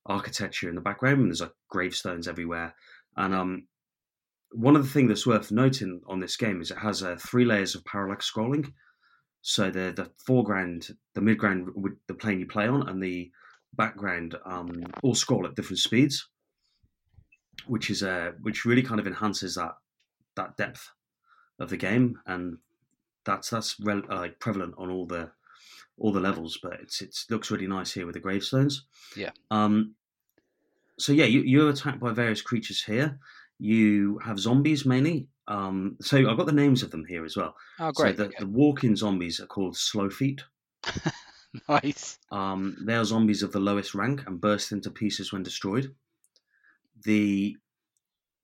[0.06, 1.20] architecture in the background.
[1.20, 2.74] And there's like gravestones everywhere.
[3.18, 3.68] And um,
[4.52, 7.46] one of the things that's worth noting on this game is it has uh, three
[7.46, 8.72] layers of parallax scrolling.
[9.42, 13.32] So the the foreground, the midground, with the plane you play on, and the
[13.76, 16.28] background um, all scroll at different speeds
[17.68, 19.74] which is uh, which really kind of enhances that
[20.36, 20.92] that depth
[21.60, 22.58] of the game, and
[23.26, 25.32] that's that's rel- uh, like prevalent on all the
[25.98, 26.60] all the levels.
[26.62, 28.86] But it's it looks really nice here with the gravestones.
[29.16, 29.32] Yeah.
[29.52, 29.96] Um.
[30.98, 33.20] So yeah, you, you're attacked by various creatures here.
[33.60, 35.28] You have zombies mainly.
[35.48, 35.98] Um.
[36.02, 37.56] So I've got the names of them here as well.
[37.80, 38.18] Oh, great.
[38.18, 40.42] So the, the walking zombies are called slow feet.
[41.68, 42.20] Nice.
[42.32, 45.96] Um, they are zombies of the lowest rank and burst into pieces when destroyed.
[47.06, 47.56] The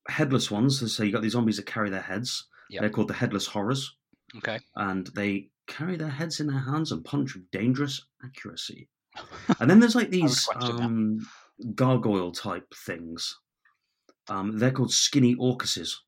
[0.08, 2.48] headless ones, so you got these zombies that carry their heads.
[2.70, 2.82] Yep.
[2.82, 3.96] They're called the headless horrors,
[4.38, 4.60] Okay.
[4.76, 8.90] and they carry their heads in their hands and punch with dangerous accuracy.
[9.60, 11.20] And then there's like these um,
[11.76, 13.40] gargoyle type things.
[14.28, 16.02] Um, they're called skinny orcuses.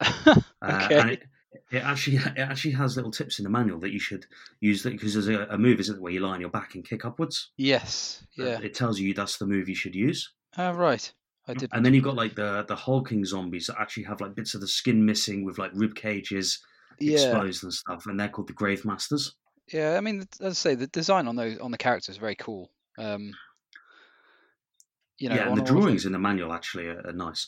[0.06, 0.40] Uh,
[0.86, 0.98] Okay.
[0.98, 1.22] and it,
[1.70, 4.26] it actually it actually has little tips in the manual that you should
[4.60, 6.84] use because there's a, a move, isn't it, where you lie on your back and
[6.88, 7.50] kick upwards.
[7.58, 8.22] yes.
[8.38, 8.58] Uh, Yeah.
[8.60, 10.32] It tells you that's the move you should use.
[10.56, 11.12] Oh, right.
[11.46, 11.68] I did.
[11.72, 14.60] And then you've got like the the hulking zombies that actually have like bits of
[14.62, 16.60] the skin missing with like rib cages
[16.98, 17.12] Yeah.
[17.14, 19.34] exposed and stuff, and they're called the Grave Masters.
[19.72, 19.96] Yeah.
[19.96, 22.70] I mean, as I say, the design on those on the characters is very cool.
[22.98, 23.32] Um,
[25.18, 27.46] you know, yeah, and the drawings in the manual actually are, are nice.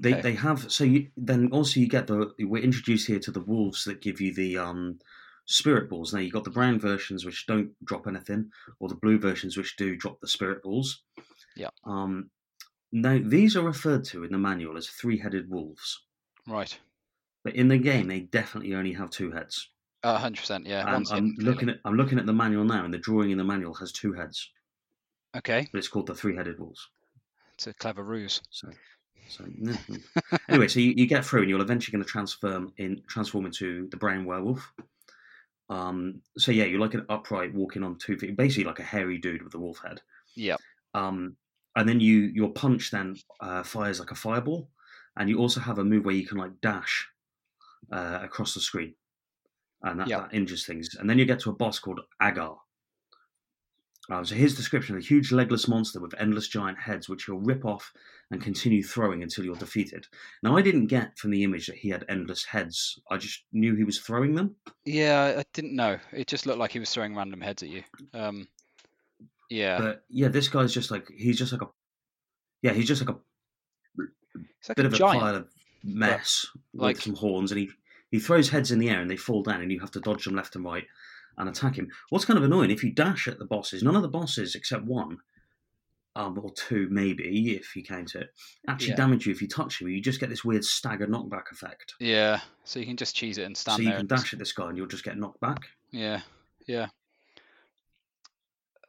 [0.00, 0.22] They Okay.
[0.22, 3.84] they have so you then also you get the we're introduced here to the wolves
[3.84, 4.98] that give you the um
[5.46, 6.12] spirit balls.
[6.14, 9.76] Now you've got the brown versions which don't drop anything, or the blue versions which
[9.76, 11.02] do drop the spirit balls.
[11.56, 11.68] Yeah.
[11.84, 12.30] Um.
[12.92, 16.02] Now these are referred to in the manual as three-headed wolves,
[16.46, 16.78] Right.
[17.42, 19.68] but in the game they definitely only have two heads.
[20.02, 20.66] Uh, hundred percent.
[20.66, 20.84] Yeah.
[20.84, 23.74] I'm looking at I'm looking at the manual now, and the drawing in the manual
[23.74, 24.50] has two heads.
[25.34, 25.66] Okay.
[25.72, 26.90] but it's called the three-headed wolves.
[27.62, 28.42] It's a clever ruse.
[28.50, 28.68] So,
[29.28, 29.44] so
[30.48, 33.88] anyway, so you, you get through, and you're eventually going to transform in transform into
[33.90, 34.72] the brown werewolf.
[35.68, 39.18] Um, so yeah, you're like an upright walking on two feet, basically like a hairy
[39.18, 40.00] dude with a wolf head.
[40.34, 40.58] Yep.
[40.94, 41.36] Um,
[41.76, 44.68] and then you your punch then uh, fires like a fireball,
[45.16, 47.08] and you also have a move where you can like dash
[47.92, 48.94] uh, across the screen,
[49.82, 50.20] and that, Yep.
[50.20, 50.96] that injures things.
[50.98, 52.56] And then you get to a boss called Aggar.
[54.12, 57.38] Um, so his description: of a huge legless monster with endless giant heads, which he'll
[57.38, 57.92] rip off
[58.30, 60.06] and continue throwing until you're defeated.
[60.42, 63.00] Now, I didn't get from the image that he had endless heads.
[63.10, 64.56] I just knew he was throwing them.
[64.84, 65.98] Yeah, I didn't know.
[66.12, 67.82] It just looked like he was throwing random heads at you.
[68.12, 68.48] Um,
[69.50, 71.68] yeah, But yeah, this guy's just like he's just like a
[72.62, 73.18] yeah, he's just like a
[74.68, 75.20] like bit a of a giant.
[75.20, 75.48] pile of
[75.84, 77.70] mess like- with some horns, and he
[78.10, 80.24] he throws heads in the air and they fall down, and you have to dodge
[80.24, 80.84] them left and right
[81.38, 81.88] and attack him.
[82.10, 84.84] What's kind of annoying if you dash at the bosses, none of the bosses except
[84.84, 85.18] one.
[86.14, 88.34] Um, or two, maybe, if you count it,
[88.68, 88.96] actually Yeah.
[88.96, 89.88] damage you if you touch him.
[89.88, 91.94] You just get this weird stagger knockback effect.
[92.00, 94.32] Yeah, so you can just cheese it and stand so you can and just- dash
[94.34, 95.60] at this guy and you'll just get knocked back.
[95.90, 96.20] Yeah,
[96.66, 96.88] yeah.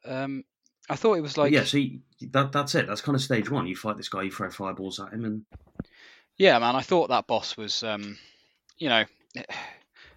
[0.05, 0.43] Um,
[0.89, 2.01] I thought it was like yeah, so you,
[2.31, 2.87] that that's it.
[2.87, 3.67] That's kind of stage one.
[3.67, 5.45] You fight this guy, you throw fireballs at him, and
[6.37, 8.17] Yeah, man, I thought that boss was, um,
[8.77, 9.05] you know,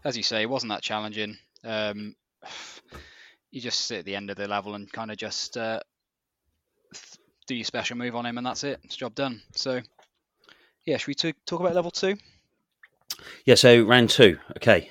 [0.04, 1.38] as you say, it wasn't that challenging.
[1.66, 2.14] Um,
[3.50, 5.80] you just sit at the end of the level and kind of just uh,
[7.46, 8.80] do your special move on him, and that's it.
[8.84, 9.42] It's job done.
[9.54, 9.80] So,
[10.84, 12.16] yeah, should we t- talk about level two?
[13.44, 14.38] Yeah, so round two.
[14.56, 14.90] Okay.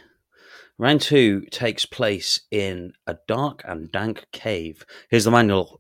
[0.78, 4.86] Round two takes place in a dark and dank cave.
[5.10, 5.80] Here's the manual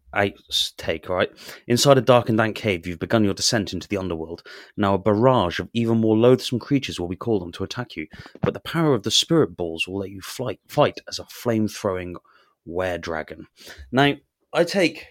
[0.77, 1.29] take, all right?
[1.67, 4.43] Inside a dark and dank cave, you've begun your descent into the underworld.
[4.77, 8.07] Now, a barrage of even more loathsome creatures will be called on to attack you,
[8.41, 12.15] but the power of the spirit balls will let you fight as a flame throwing
[12.65, 13.47] were dragon.
[13.91, 14.13] Now,
[14.53, 15.07] I take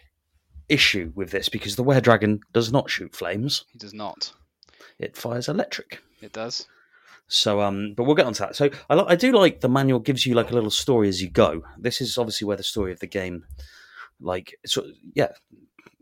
[0.70, 4.32] issue with this because the were dragon does not shoot flames, He does not.
[4.98, 6.00] it fires electric.
[6.22, 6.66] It does.
[7.26, 8.56] So, um, but we'll get onto that.
[8.56, 11.30] So, I, I do like the manual gives you like a little story as you
[11.30, 11.62] go.
[11.78, 13.44] This is obviously where the story of the game,
[14.20, 15.28] like, so yeah,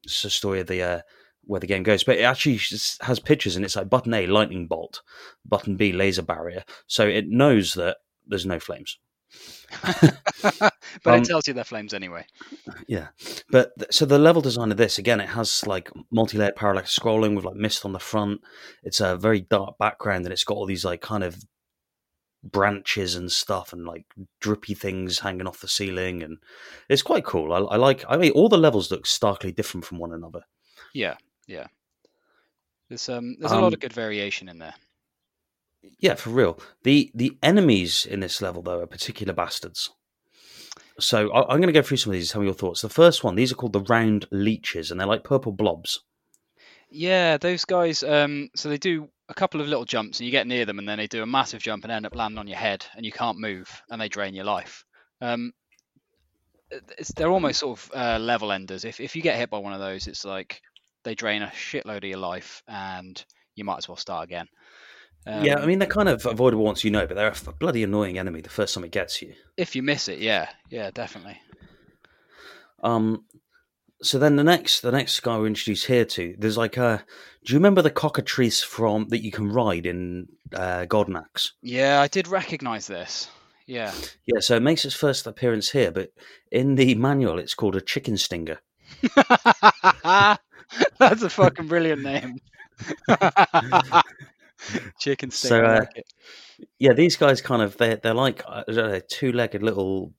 [0.05, 1.01] it's a story of the uh,
[1.45, 2.05] where the game goes.
[2.05, 2.61] But it actually
[3.03, 5.03] has pictures, and it's like button A, lightning bolt,
[5.45, 6.65] button B, laser barrier.
[6.87, 8.99] So it knows that there's no flames.
[10.43, 10.73] but
[11.05, 12.27] Um, it tells you they're flames anyway.
[12.87, 13.09] Yeah,
[13.51, 17.35] but th- so the level design of this again, it has like multi-layered parallax scrolling
[17.35, 18.41] with like mist on the front.
[18.83, 21.37] It's a very dark background, and it's got all these like kind of
[22.45, 24.05] branches and stuff, and like
[24.41, 26.39] drippy things hanging off the ceiling, and
[26.89, 27.53] it's quite cool.
[27.53, 28.05] I, I like.
[28.09, 30.43] I mean, all the levels look starkly different from one another.
[30.93, 31.17] Yeah,
[31.47, 31.69] yeah.
[32.89, 34.75] There's um, there's a lot Um, of good variation in there.
[35.99, 36.59] Yeah, for real.
[36.85, 39.91] The the enemies in this level though are particular bastards.
[40.99, 42.31] So I, I'm going to go through some of these.
[42.31, 42.83] Tell me your thoughts.
[42.83, 46.01] The first one, these are called the round leeches, and they're like purple blobs.
[46.91, 48.03] Yeah, those guys.
[48.03, 50.89] Um, so they do a couple of little jumps, and you get near them, and
[50.89, 53.13] then they do a massive jump and end up landing on your head, and you
[53.13, 54.85] can't move, and they drain your life.
[55.21, 55.53] Um,
[57.17, 58.85] they're almost sort of uh, level enders.
[58.85, 60.61] If if you get hit by one of those, it's like
[61.05, 64.49] they drain a shitload of your life, and you might as well start again.
[65.27, 67.83] Yeah, I Um, mean they're kind of avoidable once you know, but they're a bloody
[67.85, 69.35] annoying enemy the first time it gets you.
[69.57, 71.41] if you miss it, yeah, yeah, definitely.
[72.83, 73.25] Um,
[74.03, 77.05] so then the next the next guy we're introduced here to, there's like a.
[77.45, 81.53] Do you remember the cockatrice from that you can ride in uh, Golden Axe?
[81.63, 83.29] Yeah, I did recognise this.
[83.67, 83.93] Yeah.
[84.27, 86.11] Yeah, so it makes its first appearance here, but
[86.51, 88.59] in the manual it's called a chicken stinger.
[90.99, 92.39] That's a fucking brilliant name.
[94.99, 95.49] Chicken stick.
[95.49, 96.13] So, uh, like it.
[96.79, 100.13] Yeah, these guys kind of they're they're like I two-legged little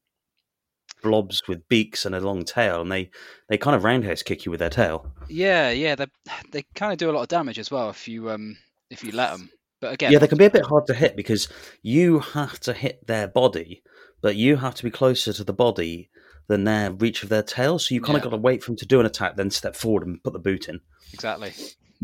[1.02, 3.12] blobs with beaks and a long tail, and they
[3.50, 5.14] they kind of roundhouse kick you with their tail.
[5.30, 5.96] Yeah, yeah.
[5.96, 6.08] They
[6.52, 8.58] they kind of do a lot of damage as well if you um
[8.90, 9.50] if you let them.
[9.80, 11.50] But again, Yeah, they can be a bit hard to hit because
[11.82, 13.84] you have to hit their body,
[14.22, 16.10] but you have to be closer to the body
[16.48, 17.80] than their reach of their tail.
[17.80, 19.76] So you kind of got to wait for them to do an attack, then step
[19.76, 20.80] forward and put the boot in,
[21.14, 21.54] exactly.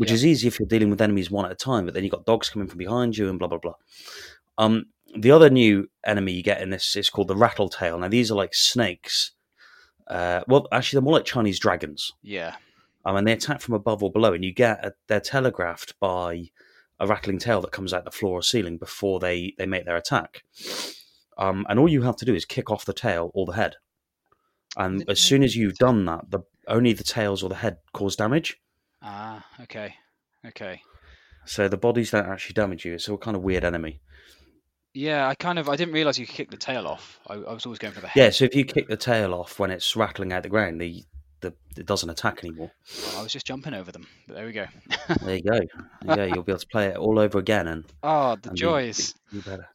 [0.00, 0.14] Which Yeah.
[0.14, 1.84] is easy if you're dealing with enemies one at a time.
[1.84, 3.74] But then you've got dogs coming from behind you and blah blah blah.
[4.58, 4.86] Um,
[5.16, 7.98] the other new enemy you get in this is called the rattletail.
[8.00, 9.32] Now these are like snakes.
[10.06, 12.12] Uh, well, actually, they're more like Chinese dragons.
[12.22, 12.56] Yeah,
[13.04, 16.50] Um, and they attack from above or below, and you get a, they're telegraphed by
[16.98, 19.96] a rattling tail that comes out the floor or ceiling before they, they make their
[19.96, 20.42] attack.
[21.38, 23.76] Um, and all you have to do is kick off the tail or the head.
[24.76, 28.16] And as soon as you've done that, the only the tails or the head cause
[28.16, 28.60] damage.
[29.02, 29.94] Ah, okay,
[30.46, 30.80] okay.
[31.46, 32.94] So the bodies don't actually damage you.
[32.94, 34.00] It's all kind of weird enemy.
[34.92, 37.20] Yeah, I kind of I didn't realize you could kick the tail off.
[37.28, 38.20] I, I was always going for the head.
[38.24, 41.04] Yeah, so if you kick the tail off when it's rattling out the ground, the,
[41.40, 42.72] the it doesn't attack anymore.
[43.16, 44.06] I was just jumping over them.
[44.26, 44.66] But there we go.
[45.22, 45.60] There you go.
[46.04, 46.34] Yeah, you.
[46.34, 49.14] You'll be able to play it all over again and Oh, the And joys.
[49.30, 49.68] You better.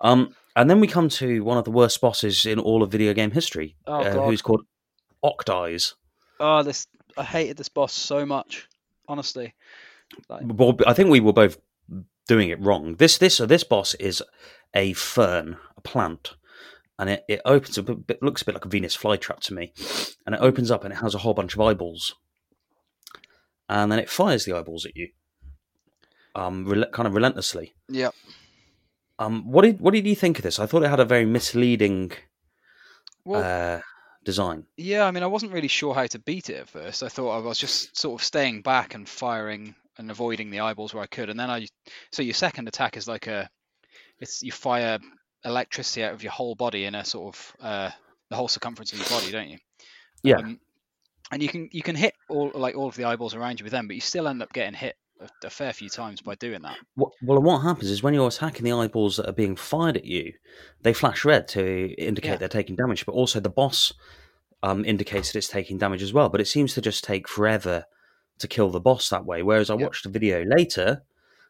[0.00, 3.14] Um, and then we come to one of the worst bosses in all of video
[3.14, 4.62] game history, Oh, uh, who's called
[5.24, 5.94] Octeyes.
[6.40, 6.86] Oh, this
[7.18, 8.68] I hated this boss so much.
[9.08, 9.54] Honestly.
[10.28, 11.58] Like, Well, I think we were both
[12.26, 12.94] doing it wrong.
[12.96, 14.22] This this so this boss is
[14.74, 16.34] a fern, a plant,
[16.98, 17.88] and it, it opens up.
[17.88, 19.72] It looks a bit like a Venus flytrap to me,
[20.26, 22.14] and it opens up and it has a whole bunch of eyeballs,
[23.68, 25.08] and then it fires the eyeballs at you,
[26.34, 27.74] um, rel- kind of relentlessly.
[27.88, 28.10] Yeah.
[29.18, 30.58] Um, what did what did you think of this?
[30.58, 32.12] I thought it had a very misleading
[33.24, 33.80] Well, uh,
[34.28, 34.66] design.
[34.76, 37.02] yeah, I mean, I wasn't really sure how to beat it at first.
[37.02, 40.92] I thought I was just sort of staying back and firing and avoiding the eyeballs
[40.92, 41.66] where I could, and then I.
[42.12, 43.48] So your second attack is like a,
[44.20, 44.98] it's you fire
[45.46, 47.90] electricity out of your whole body in a sort of uh,
[48.28, 49.58] the whole circumference of your body, don't you?
[50.22, 50.36] Yeah.
[50.36, 50.60] Um,
[51.32, 53.72] and you can you can hit all like all of the eyeballs around you with
[53.72, 56.62] them, but you still end up getting hit a, a fair few times by doing
[56.62, 56.76] that.
[56.96, 60.32] Well, what happens is when you're attacking the eyeballs that are being fired at you,
[60.82, 62.36] they flash red to indicate Yeah.
[62.36, 63.04] they're taking damage.
[63.06, 63.92] But also the boss
[64.62, 66.28] um, indicates that it's taking damage as well.
[66.28, 67.84] But it seems to just take forever
[68.38, 69.42] to kill the boss that way.
[69.42, 69.82] Whereas I Yep.
[69.82, 71.02] watched a video later,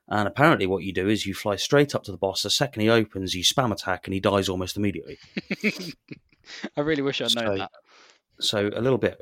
[0.08, 2.42] and apparently what you do is you fly straight up to the boss.
[2.42, 5.18] The second he opens, you spam attack, and he dies almost immediately.
[6.76, 7.70] I really wish I'd known So- that.
[8.40, 9.20] So a little bit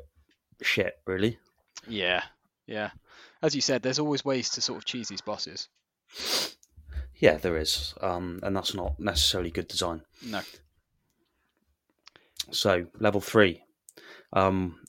[0.61, 1.39] shit, really.
[1.87, 2.23] Yeah,
[2.67, 2.91] yeah.
[3.41, 5.69] As you said, there's always ways to sort of cheese these bosses.
[7.15, 10.03] Yeah, there is, um, and that's not necessarily good design.
[10.23, 10.41] No.
[12.51, 13.63] So, level three.
[14.33, 14.79] Um,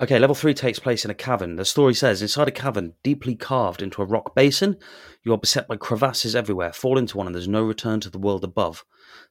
[0.00, 1.56] okay, level three takes place in a cavern.
[1.56, 4.78] The story says inside a cavern deeply carved into a rock basin,
[5.22, 6.72] you are beset by crevasses everywhere.
[6.72, 8.84] Fall into one, and there's no return to the world above.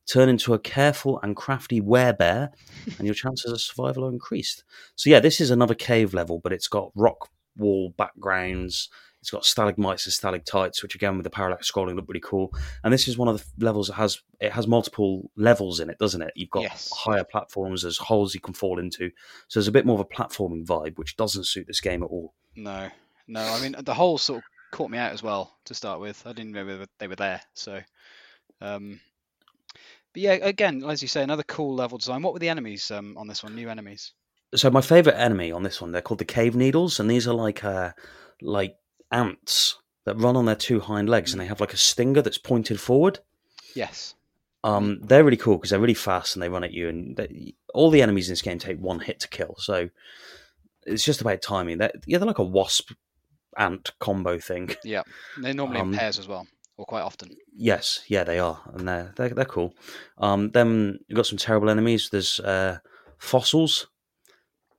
[0.08, 2.50] Turn into a careful and crafty werebear,
[2.98, 4.63] and your chances of survival are increased.
[4.96, 8.89] So, yeah, this is another cave level, but it's got rock wall backgrounds.
[9.20, 12.54] It's got stalagmites and stalactites, which again with the parallax scrolling look really cool.
[12.84, 15.98] And this is one of the levels that has it has multiple levels in it,
[15.98, 16.32] doesn't it?
[16.36, 16.89] You've got Yes.
[16.96, 19.10] higher platforms, there's holes you can fall into.
[19.48, 22.10] So there's a bit more of a platforming vibe, which doesn't suit this game at
[22.10, 22.36] all.
[22.56, 22.89] No,
[23.28, 23.41] no.
[23.41, 26.22] I mean, the holes sort of caught me out as well to start with.
[26.26, 27.41] I didn't know they were- they were there.
[27.56, 27.82] So,
[28.62, 29.02] um,
[30.13, 32.22] but yeah, again, as you say, another cool level design.
[32.22, 33.56] What were the enemies um, on this one?
[33.56, 34.13] New enemies.
[34.56, 37.34] So my favorite enemy on this one, they're called the cave needles, and these are
[37.34, 37.92] like uh
[38.42, 38.78] like
[39.12, 42.38] ants that run on their two hind legs, and they have like a stinger that's
[42.38, 43.20] pointed forward.
[43.76, 44.16] Yes.
[44.64, 46.90] Um, they're really cool because they're really fast and they run at you.
[46.90, 49.90] And they, all the enemies in this game take one hit to kill, so
[50.86, 51.78] it's just about timing.
[51.78, 52.92] They're, yeah, they're like a wasp
[53.58, 54.76] ant combo thing.
[54.84, 55.04] Yeah.
[55.42, 57.36] They're normally Um, in pairs as well, or quite often.
[57.56, 59.74] Yes, yeah, they are, and they're they're, they're cool.
[60.18, 62.10] Um, then you've got some terrible enemies.
[62.10, 62.80] There's uh,
[63.20, 63.88] fossils,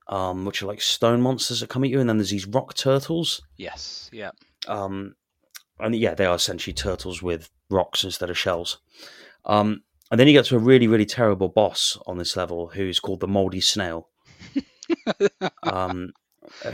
[0.09, 2.73] um, which are like stone monsters that come at you, and then there's these rock
[2.73, 3.41] turtles.
[3.57, 4.09] Yes.
[4.11, 4.31] Yeah.
[4.67, 5.15] Um,
[5.79, 8.79] and yeah, they are essentially turtles with rocks instead of shells.
[9.45, 12.99] Um, and then you get to a really, really terrible boss on this level, who's
[12.99, 14.09] called the Moldy Snail.
[15.63, 16.13] um,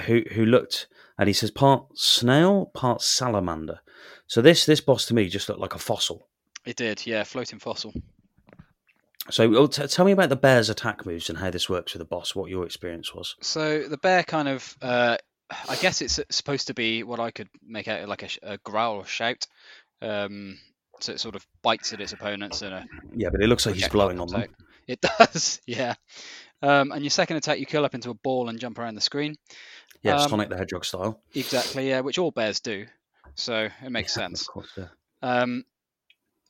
[0.05, 3.81] who who looked and he says part snail, part salamander.
[4.27, 6.27] So this this boss to me just looked like a fossil.
[6.65, 7.05] It did.
[7.05, 7.23] Yeah.
[7.23, 7.93] Floating fossil.
[9.31, 12.05] So t- tell me about the bear's attack moves and how this works with the
[12.05, 12.35] boss.
[12.35, 13.35] What your experience was?
[13.41, 15.17] So the bear kind of, uh,
[15.67, 18.97] I guess it's supposed to be what I could make out like a, a growl
[18.97, 19.47] or shout.
[20.01, 20.59] Um,
[20.99, 22.85] so it sort of bites at its opponents and a
[23.15, 24.45] Yeah, but it looks like he's blowing on them.
[24.87, 25.95] It does, yeah.
[26.61, 29.01] Um, and your second attack, you curl up into a ball and jump around the
[29.01, 29.35] screen.
[30.03, 31.19] Yeah, Um, Sonic the Hedgehog style.
[31.33, 32.85] Exactly, yeah, which all bears do.
[33.33, 34.41] So it makes sense.
[34.41, 34.87] Of course, yeah.
[35.21, 35.65] Um,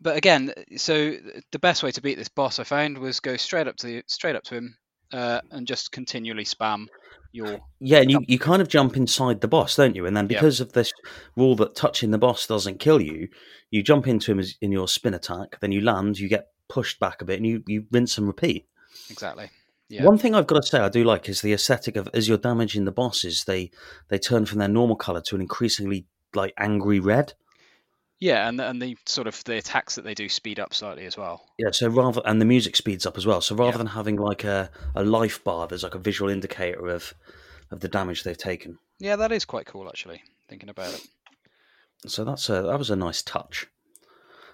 [0.01, 1.15] but again, so
[1.51, 4.03] the best way to beat this boss I found was go straight up to the,
[4.08, 4.77] straight up to him
[5.12, 6.88] uh, and just continually spam
[7.31, 10.05] your Yeah, and you, you kind of jump inside the boss, don't you?
[10.05, 10.91] And then because of this
[11.36, 13.27] rule that touching the boss doesn't kill you,
[13.69, 17.21] you jump into him in your spin attack, then you land, you get pushed back
[17.21, 18.67] a bit, and you, you rinse and repeat.
[19.10, 19.49] exactly.
[19.88, 20.03] Yeah.
[20.03, 22.39] One thing I've got to say I do like is the aesthetic of as you're
[22.39, 23.69] damaging the bosses, they
[24.10, 27.34] they turn from their normal color to an increasingly like angry red.
[28.19, 31.06] Yeah, and the, and the sort of the attacks that they do speed up slightly
[31.06, 31.41] as well.
[31.60, 33.41] Yeah, so rather and the music speeds up as well.
[33.41, 33.78] So rather Yeah.
[33.80, 37.13] than having like a, a life bar, there's like a visual indicator of
[37.71, 38.78] of the damage they've taken.
[38.99, 40.21] Yeah, that is quite cool actually.
[40.47, 41.01] Thinking about it.
[42.08, 43.67] So that's a that was a nice touch.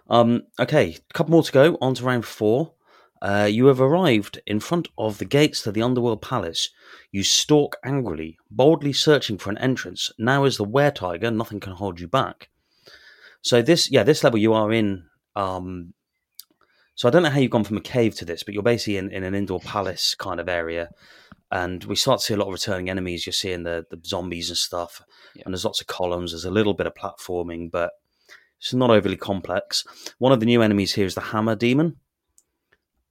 [0.10, 1.78] Um, okay, a couple more to go.
[1.82, 2.74] On to round four.
[3.22, 6.70] Uh, you have arrived in front of the gates to the underworld palace.
[7.12, 10.12] You stalk angrily, boldly searching for an entrance.
[10.18, 12.50] Now, as the were tiger, nothing can hold you back.
[13.42, 15.06] So this, yeah, this level you are in.
[15.36, 15.94] Um,
[16.96, 18.98] so I don't know how you've gone from a cave to this, but you're basically
[18.98, 20.90] in, in an indoor palace kind of area,
[21.50, 23.26] and we start to see a lot of returning enemies.
[23.26, 25.02] You're seeing the the zombies and stuff,
[25.36, 25.44] Yeah.
[25.46, 26.32] and there's lots of columns.
[26.32, 27.92] There's a little bit of platforming, but
[28.60, 29.84] it's not overly complex.
[30.20, 31.96] One of the new enemies here is the Hammer Demon.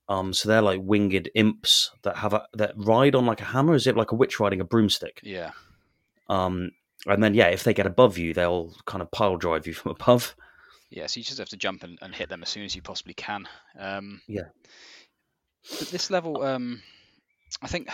[0.08, 3.74] Um, so they're like winged imps that have a, that ride on like a hammer,
[3.74, 5.20] as if like a witch riding a broomstick.
[5.22, 5.52] Yeah.
[6.28, 6.70] Um,
[7.06, 9.92] and then yeah, if they get above you, they'll kind of pile drive you from
[9.92, 10.34] above.
[10.90, 12.82] Yeah, so you just have to jump and, and hit them as soon as you
[12.82, 13.48] possibly can.
[13.78, 14.48] Um, Yeah.
[15.78, 16.82] But this level, um,
[17.62, 17.88] I think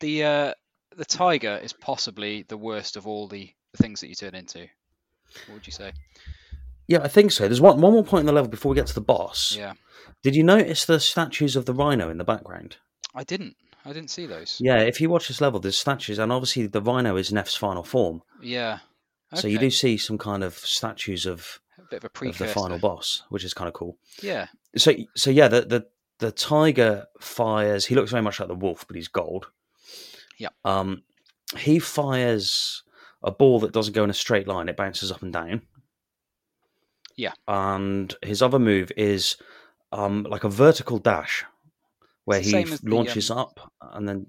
[0.00, 0.54] the uh,
[0.96, 4.60] the tiger is possibly the worst of all the, the things that you turn into.
[5.46, 5.92] What would you say?
[6.88, 7.44] Yeah, I think so.
[7.44, 9.54] There's one one more point in the level before we get to the boss.
[9.56, 9.74] Yeah,
[10.22, 12.76] Did you notice the statues of the rhino in the background?
[13.14, 13.56] I didn't.
[13.84, 14.58] I didn't see those.
[14.60, 17.82] Yeah, if you watch this level, there's statues, and obviously the rhino is Neff's final
[17.82, 18.22] form.
[18.40, 18.78] Yeah.
[19.34, 21.60] So you do see some kind of statues of,
[21.90, 23.98] of of the final boss, which is kind of cool.
[24.22, 24.46] Yeah.
[24.76, 25.86] So so yeah, the, the
[26.18, 27.86] the tiger fires.
[27.86, 29.50] He looks very much like the wolf, but he's gold.
[30.38, 30.48] Yeah.
[30.64, 31.02] Um,
[31.56, 32.82] he fires
[33.22, 35.62] a ball that doesn't go in a straight line; it bounces up and down.
[37.16, 37.32] Yeah.
[37.46, 39.36] And his other move is
[39.92, 41.44] um like a vertical dash,
[42.24, 44.26] where he the, launches up and then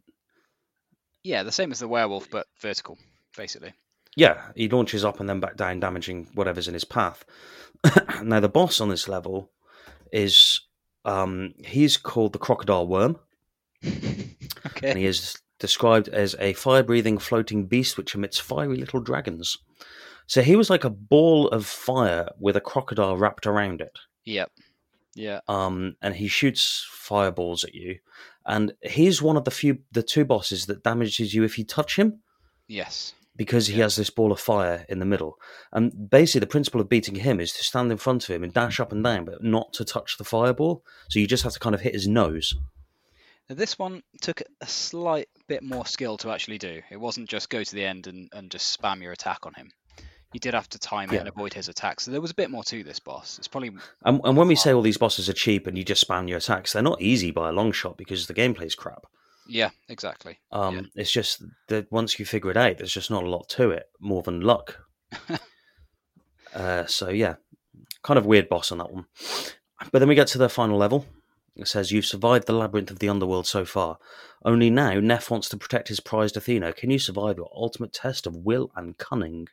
[1.23, 2.97] Yeah, the same as the werewolf, but vertical,
[3.35, 3.73] basically.
[4.15, 7.25] Yeah, he launches up and then back down, damaging whatever's in his path.
[8.23, 9.51] now, the boss on this level
[10.11, 10.61] is
[11.03, 13.19] um, he's called the Crocodile Worm,
[13.85, 14.89] okay.
[14.89, 19.57] and he is described as a fire-breathing floating beast which emits fiery little dragons.
[20.27, 24.51] So he was like a ball of fire with a crocodile wrapped around it, Yep.
[25.15, 25.39] Yeah.
[25.47, 27.99] um, and he shoots fireballs at you.
[28.45, 31.97] And he's one of the few, the two bosses that damages you if you touch
[31.97, 32.19] him.
[32.67, 33.13] Yes.
[33.37, 33.83] because he Yeah.
[33.83, 35.37] has this ball of fire in the middle.
[35.73, 38.53] And basically, the principle of beating him is to stand in front of him and
[38.53, 40.85] dash up and down, but not to touch the fireball.
[41.09, 42.53] So you just have to kind of hit his nose.
[43.49, 46.81] Now, this one took a slight bit more skill to actually do.
[46.89, 49.71] It wasn't just go to the end and, and just spam your attack on him.
[50.35, 51.19] You did have to time it Yeah.
[51.21, 52.03] and avoid his attacks.
[52.03, 53.37] So there was a bit more to this boss.
[53.37, 53.71] It's probably
[54.03, 56.39] And, and when we say all these bosses are cheap and you just spam your
[56.39, 59.05] attacks, they're not easy by a long shot because the gameplay's crap.
[59.47, 60.39] yeah, exactly.
[60.51, 63.69] Um, It's just that once you figure it out, there's just not a lot to
[63.71, 64.77] it, more than luck.
[66.53, 67.35] uh, so yeah,
[68.03, 69.05] kind of weird boss on that one.
[69.93, 71.05] But then we get to the final level.
[71.55, 73.99] It says you've survived the labyrinth of the underworld so far.
[74.43, 76.73] Only now, Neff wants to protect his prized Athena.
[76.73, 79.47] Can you survive your ultimate test of will and cunning?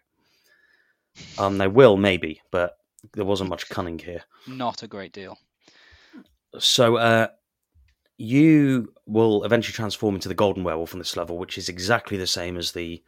[1.38, 2.76] Um, they will maybe, but
[3.14, 4.22] there wasn't much cunning here.
[4.46, 5.38] Not a great deal.
[6.58, 7.28] So, uh,
[8.18, 12.26] you will eventually transform into the golden werewolf on this level, which is exactly the
[12.26, 13.02] same as the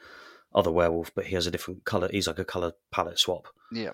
[0.55, 2.09] other werewolf, but he has a different color.
[2.11, 3.49] He's like a color palette swap.
[3.73, 3.91] Yeah.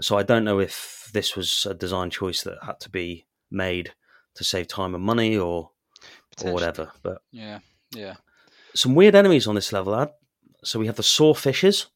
[0.00, 3.92] So I don't know if this was a design choice that had to be made
[4.34, 5.70] to save time and money or
[6.44, 6.92] or whatever.
[7.02, 7.60] But Yeah.
[7.92, 8.16] Yeah.
[8.74, 10.10] some weird enemies on this level, lad.
[10.64, 11.86] So we have the saw fishes.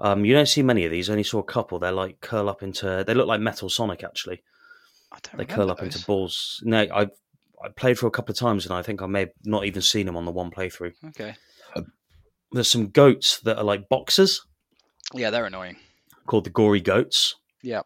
[0.00, 1.08] Um, you don't see many of these.
[1.08, 1.78] I only saw a couple.
[1.78, 3.04] They're like curl up into.
[3.06, 4.42] They look like Metal Sonic actually.
[5.12, 5.94] I don't They curl up those.
[5.94, 6.60] into balls.
[6.64, 7.02] No, I
[7.64, 9.80] I played for a couple of times and I think I may have not even
[9.82, 10.92] seen them on the one playthrough.
[11.08, 11.34] Okay.
[12.52, 14.44] There's some goats that are like boxers
[15.12, 15.76] Yeah, they're annoying.
[16.26, 17.34] called the gory goats.
[17.62, 17.80] Yeah.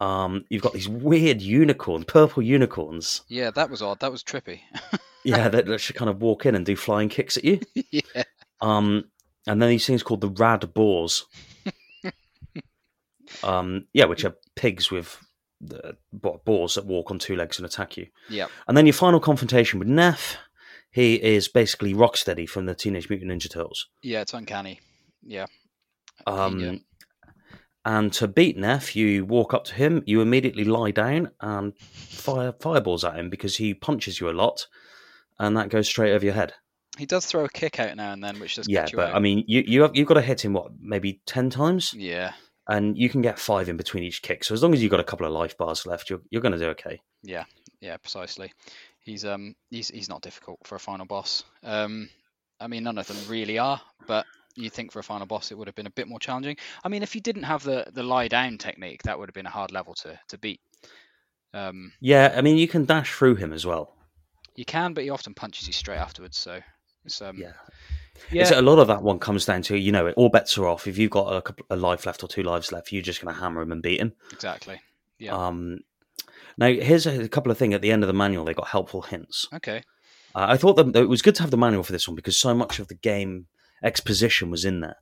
[0.00, 3.22] Um, you've got these weird unicorns, purple unicorns.
[3.28, 4.00] Yeah, that was odd.
[4.00, 4.60] That was trippy.
[5.24, 7.60] Yeah, that, that should kind of walk in and do flying kicks at you.
[7.90, 8.22] yeah.
[8.62, 9.04] Um,
[9.48, 11.24] and then these things called the rad boars.
[13.42, 15.18] um, yeah, which are pigs with
[15.60, 18.06] the boars that walk on two legs and attack you.
[18.28, 18.46] Yeah.
[18.68, 20.36] And then your final confrontation with Neff.
[20.90, 23.88] He is basically Rocksteady from the Teenage Mutant Ninja Turtles.
[24.02, 24.80] Yeah, it's uncanny.
[25.22, 25.46] Yeah.
[26.26, 26.74] Um, Yeah.
[27.84, 32.52] And to beat Neff, you walk up to him, you immediately lie down and fire
[32.60, 34.66] fireballs at him because he punches you a lot,
[35.38, 36.52] and that goes straight over your head.
[36.98, 39.14] He does throw a kick out now and then, which does yeah, but out.
[39.14, 42.32] I mean, you you have, you've got to hit him what maybe ten times, yeah.
[42.68, 44.44] and you can get five in between each kick.
[44.44, 46.52] So as long as you've got a couple of life bars left, you're you're going
[46.52, 47.00] to do okay.
[47.22, 47.44] Yeah,
[47.80, 48.52] yeah, precisely.
[49.00, 51.44] He's um he's he's not difficult for a final boss.
[51.62, 52.10] Um,
[52.60, 54.26] I mean none of them really are, but
[54.56, 56.56] you think for a final boss it would have been a bit more challenging.
[56.84, 59.46] I mean, if you didn't have the the lie down technique, that would have been
[59.46, 60.60] a hard level to to beat.
[61.54, 63.94] Um, Yeah, I mean you can dash through him as well.
[64.56, 66.36] you can, but he often punches you straight afterwards.
[66.36, 66.60] So
[67.08, 67.52] it's um Yeah.
[68.30, 70.56] yeah It's- a lot of that one comes down to you know it all bets
[70.58, 70.86] are off.
[70.86, 73.34] If you've got a, couple, a life left or two lives left, you're just going
[73.34, 74.12] to hammer him and beat him.
[74.32, 74.80] exactly.
[75.18, 75.34] Yeah.
[75.36, 75.78] Um,
[76.56, 78.44] now, here's a, a couple of things at the end of the manual.
[78.44, 79.46] They got helpful hints.
[79.54, 79.82] okay.
[80.34, 82.36] Uh, I thought that it was good to have the manual for this one because
[82.38, 83.46] so much of the game
[83.82, 84.96] exposition was in there.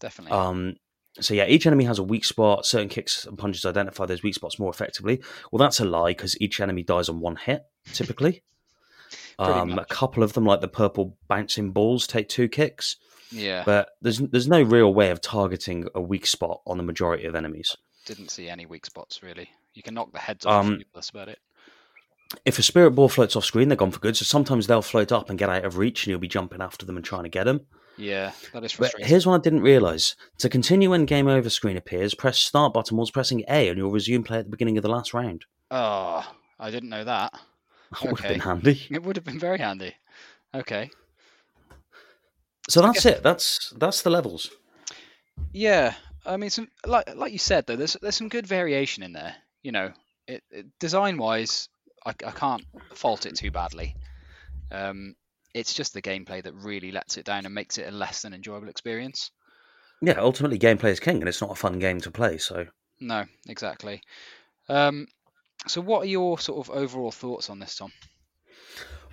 [0.00, 0.36] Definitely.
[0.36, 0.76] Um,
[1.20, 2.64] so yeah, each enemy has a weak spot.
[2.66, 5.22] Certain kicks and punches identify those weak spots more effectively.
[5.50, 7.62] Well, that's a lie because each enemy dies on one hit
[7.92, 8.42] typically.
[9.38, 12.96] Um, a couple of them, like the purple bouncing balls, take two kicks.
[13.30, 13.62] yeah.
[13.64, 17.34] But there's there's no real way of targeting a weak spot on the majority of
[17.34, 17.76] enemies.
[18.06, 19.48] Didn't see any weak spots really.
[19.74, 20.90] You can knock the heads off Um, people.
[20.94, 21.38] That's about it.
[22.44, 24.16] If a spirit ball floats off screen, they're gone for good.
[24.16, 26.84] So sometimes they'll float up and get out of reach, and you'll be jumping after
[26.84, 27.60] them and trying to get them.
[27.96, 30.14] Yeah, that is But here's one I didn't realise.
[30.38, 33.90] To continue when game over screen appears, press start button whilst pressing A and you'll
[33.90, 35.46] resume play at the beginning of the last round.
[35.70, 36.24] Oh,
[36.60, 37.34] I didn't know that.
[37.92, 38.86] That would have been handy.
[38.90, 39.94] It would have been very handy.
[40.54, 40.90] Okay.
[42.68, 43.22] So that's it.
[43.22, 44.50] That's that's the levels.
[45.52, 45.94] Yeah,
[46.26, 49.34] I mean, some like like you said though, there's there's some good variation in there.
[49.62, 49.92] You know,
[50.26, 51.68] it, it, design wise,
[52.04, 52.64] I, I can't
[52.94, 53.96] fault it too badly.
[54.70, 55.16] Um,
[55.54, 58.34] it's just the gameplay that really lets it down and makes it a less than
[58.34, 59.30] enjoyable experience.
[60.02, 62.38] Yeah, ultimately gameplay is king, and it's not a fun game to play.
[62.38, 62.66] So
[63.00, 64.02] No, exactly.
[64.68, 65.08] Um,
[65.66, 67.92] so, what are your sort of overall thoughts on this, Tom?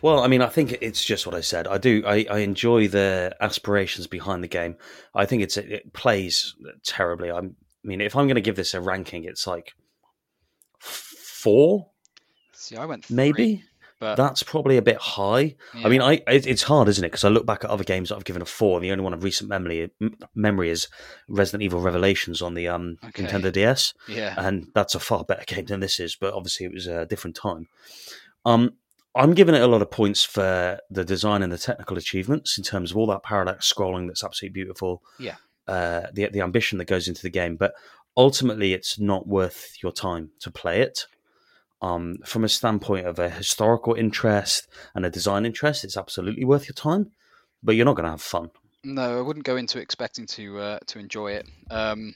[0.01, 1.67] Well, I mean, I think it's just what I said.
[1.67, 2.03] I do.
[2.05, 4.75] I, I enjoy the aspirations behind the game.
[5.15, 7.31] I think it's it plays terribly.
[7.31, 9.73] I'm, I mean, if I'm going to give this a ranking, it's like
[10.79, 11.89] four,
[12.53, 13.63] See, I went three, maybe.
[14.05, 15.55] But That's probably a bit high.
[15.73, 17.07] I mean, I it, it's hard, isn't it?
[17.11, 18.77] Because I look back at other games that I've given a four.
[18.77, 20.87] And the only one of recent memory m- memory is
[21.27, 23.23] Resident Evil Revelations on the um, Okay.
[23.23, 23.93] Nintendo DS.
[24.07, 26.15] yeah, and that's a far better game than this is.
[26.15, 27.67] But obviously, it was a different time.
[28.45, 28.73] Um,
[29.15, 32.63] I'm giving it a lot of points for the design and the technical achievements in
[32.63, 35.01] terms of all that parallax scrolling that's absolutely beautiful.
[35.19, 35.35] Yeah.
[35.67, 37.73] Uh, the the ambition that goes into the game, but
[38.17, 41.07] ultimately, it's not worth your time to play it.
[41.85, 46.67] Um, from a standpoint of a historical interest and a design interest, it's absolutely worth
[46.67, 47.11] your time,
[47.61, 48.49] but you're not going to have fun.
[48.83, 51.47] No, I wouldn't go into expecting to uh, to enjoy it.
[51.69, 52.15] Um,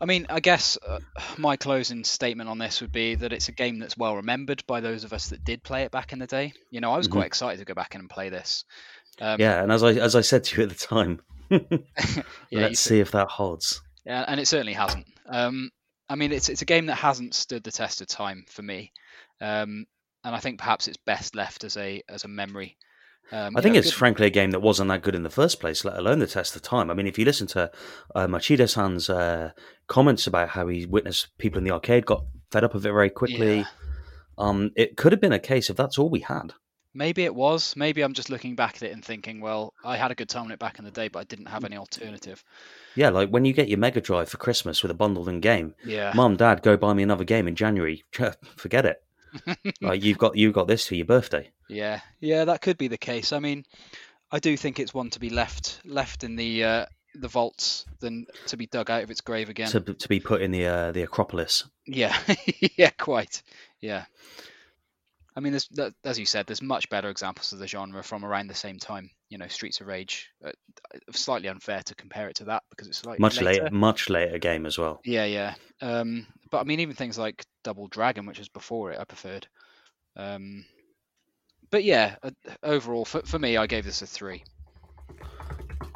[0.00, 1.00] I mean, I guess uh,
[1.36, 4.80] my closing statement on this would be that it's a game that's well remembered by
[4.80, 6.54] those of us that did play it back in the day.
[6.70, 7.12] You know, I was Mhm.
[7.12, 8.64] quite excited to go back in and play this.
[9.20, 11.20] Um, yeah, and as I as I said to you at the time,
[11.50, 11.60] yeah,
[12.52, 13.82] let's see if that holds.
[14.06, 15.06] Yeah, and it certainly hasn't.
[15.28, 15.70] Um,
[16.10, 18.92] I mean, it's it's a game that hasn't stood the test of time for me,
[19.40, 19.86] um,
[20.24, 22.76] and I think perhaps it's best left as a as a memory.
[23.32, 25.30] Um, I think know, it's good- frankly a game that wasn't that good in the
[25.30, 26.90] first place, let alone the test of time.
[26.90, 27.70] I mean, if you listen to
[28.16, 29.52] uh, Machida-san's uh,
[29.86, 33.08] comments about how he witnessed people in the arcade got fed up of it very
[33.10, 33.64] quickly, Yeah.
[34.36, 36.54] um, it could have been a case of that's all we had.
[36.92, 37.76] Maybe it was.
[37.76, 40.46] Maybe I'm just looking back at it and thinking, well, I had a good time
[40.46, 42.42] on it back in the day, but I didn't have any alternative.
[42.96, 45.74] Yeah, like when you get your Mega Drive for Christmas with a bundled in game,
[45.84, 46.12] Yeah.
[46.14, 48.02] Mum, Dad, go buy me another game in January.
[48.56, 49.02] Forget it.
[49.80, 51.50] like you've got you've got this for your birthday.
[51.68, 53.32] Yeah, yeah, that could be the case.
[53.32, 53.64] I mean,
[54.32, 58.26] I do think it's one to be left left in the uh, the vaults than
[58.46, 59.68] to be dug out of its grave again.
[59.70, 61.64] To, to be put in the uh, the Acropolis.
[61.86, 62.16] Yeah,
[62.76, 63.42] yeah, quite.
[63.80, 64.04] Yeah.
[65.36, 65.68] I mean, there's
[66.04, 69.10] as you said, there's much better examples of the genre from around the same time.
[69.28, 70.30] You know, Streets of Rage.
[70.44, 70.50] Uh,
[71.12, 73.64] slightly unfair to compare it to that because it's slightly Much later.
[73.64, 75.00] later, much later game as well.
[75.04, 75.54] Yeah, yeah.
[75.80, 79.46] Um, but I mean, even things like Double Dragon, which was before it, I preferred.
[80.16, 80.64] Um,
[81.70, 82.30] but yeah, uh,
[82.64, 84.42] overall, for, for me, I gave this a three.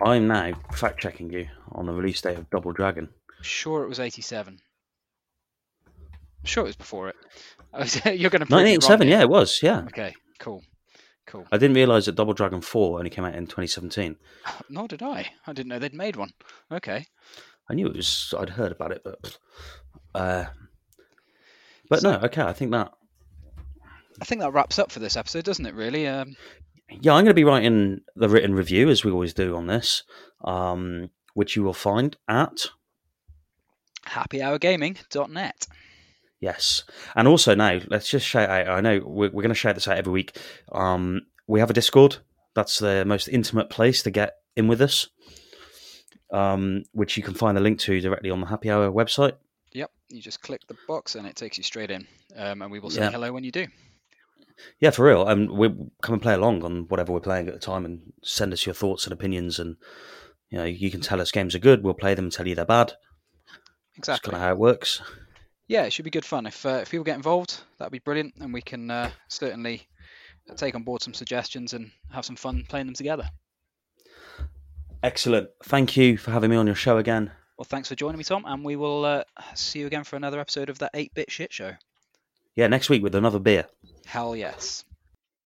[0.05, 3.09] I'm now fact checking you on the release date of Double Dragon.
[3.43, 4.61] Sure, it was 87.
[6.45, 7.17] Sure, it was before it.
[8.05, 9.81] You're going to prove 1987, yeah, it was, yeah.
[9.87, 10.63] Okay, cool,
[11.27, 11.47] cool.
[11.51, 14.17] I didn't realise that Double Dragon 4 only came out in 2017.
[14.69, 15.31] Nor did I.
[15.47, 16.31] I didn't know they'd made one.
[16.71, 17.07] Okay.
[17.69, 19.39] I knew it was, I'd heard about it, but.
[20.15, 20.45] Uh,
[21.89, 22.93] but So- no, okay, I think that.
[24.21, 26.07] I think that wraps up for this episode, doesn't it, really?
[26.07, 26.37] Um,
[26.89, 30.05] Yeah, I'm going to be writing the written review, as we always do on this,
[30.45, 32.67] um, which you will find at.
[34.07, 35.67] happyhourgaming.net.
[36.45, 36.85] Yes.
[37.17, 38.69] And also now, let's just shout out.
[38.69, 40.37] I know we're, we're going to shout this out every week.
[40.73, 42.19] Um, we have a Discord.
[42.55, 45.09] That's the most intimate place to get in with us,
[46.31, 49.33] um, which you can find the link to directly on the Happy Hour website.
[49.73, 52.07] Yep, you just click the box and it takes you straight in.
[52.37, 53.11] Um, and we will say Yeah.
[53.11, 53.67] hello when you do.
[54.81, 55.27] Yeah, for real.
[55.27, 55.69] And we
[56.03, 58.75] come and play along on whatever we're playing at the time, and send us your
[58.75, 59.59] thoughts and opinions.
[59.59, 59.77] And
[60.51, 61.83] you know, you can tell us games are good.
[61.83, 62.27] We'll play them.
[62.27, 62.89] and Tell you they're bad.
[63.97, 64.31] That's Exactly.
[64.33, 65.01] kind of how it works.
[65.67, 66.47] Yeah, it should be good fun.
[66.47, 68.35] If, uh, if people get involved, that'd be brilliant.
[68.41, 69.87] And we can uh, certainly
[70.57, 73.29] take on board some suggestions and have some fun playing them together.
[75.03, 75.51] Excellent.
[75.65, 77.31] Thank you for having me on your show again.
[77.59, 78.45] Well, thanks for joining me, Tom.
[78.47, 81.53] And we will uh, see you again for another episode of that 8 bit shit
[81.53, 81.73] show.
[82.57, 83.67] Yeah, next week with another beer.
[84.07, 84.85] Hell yes.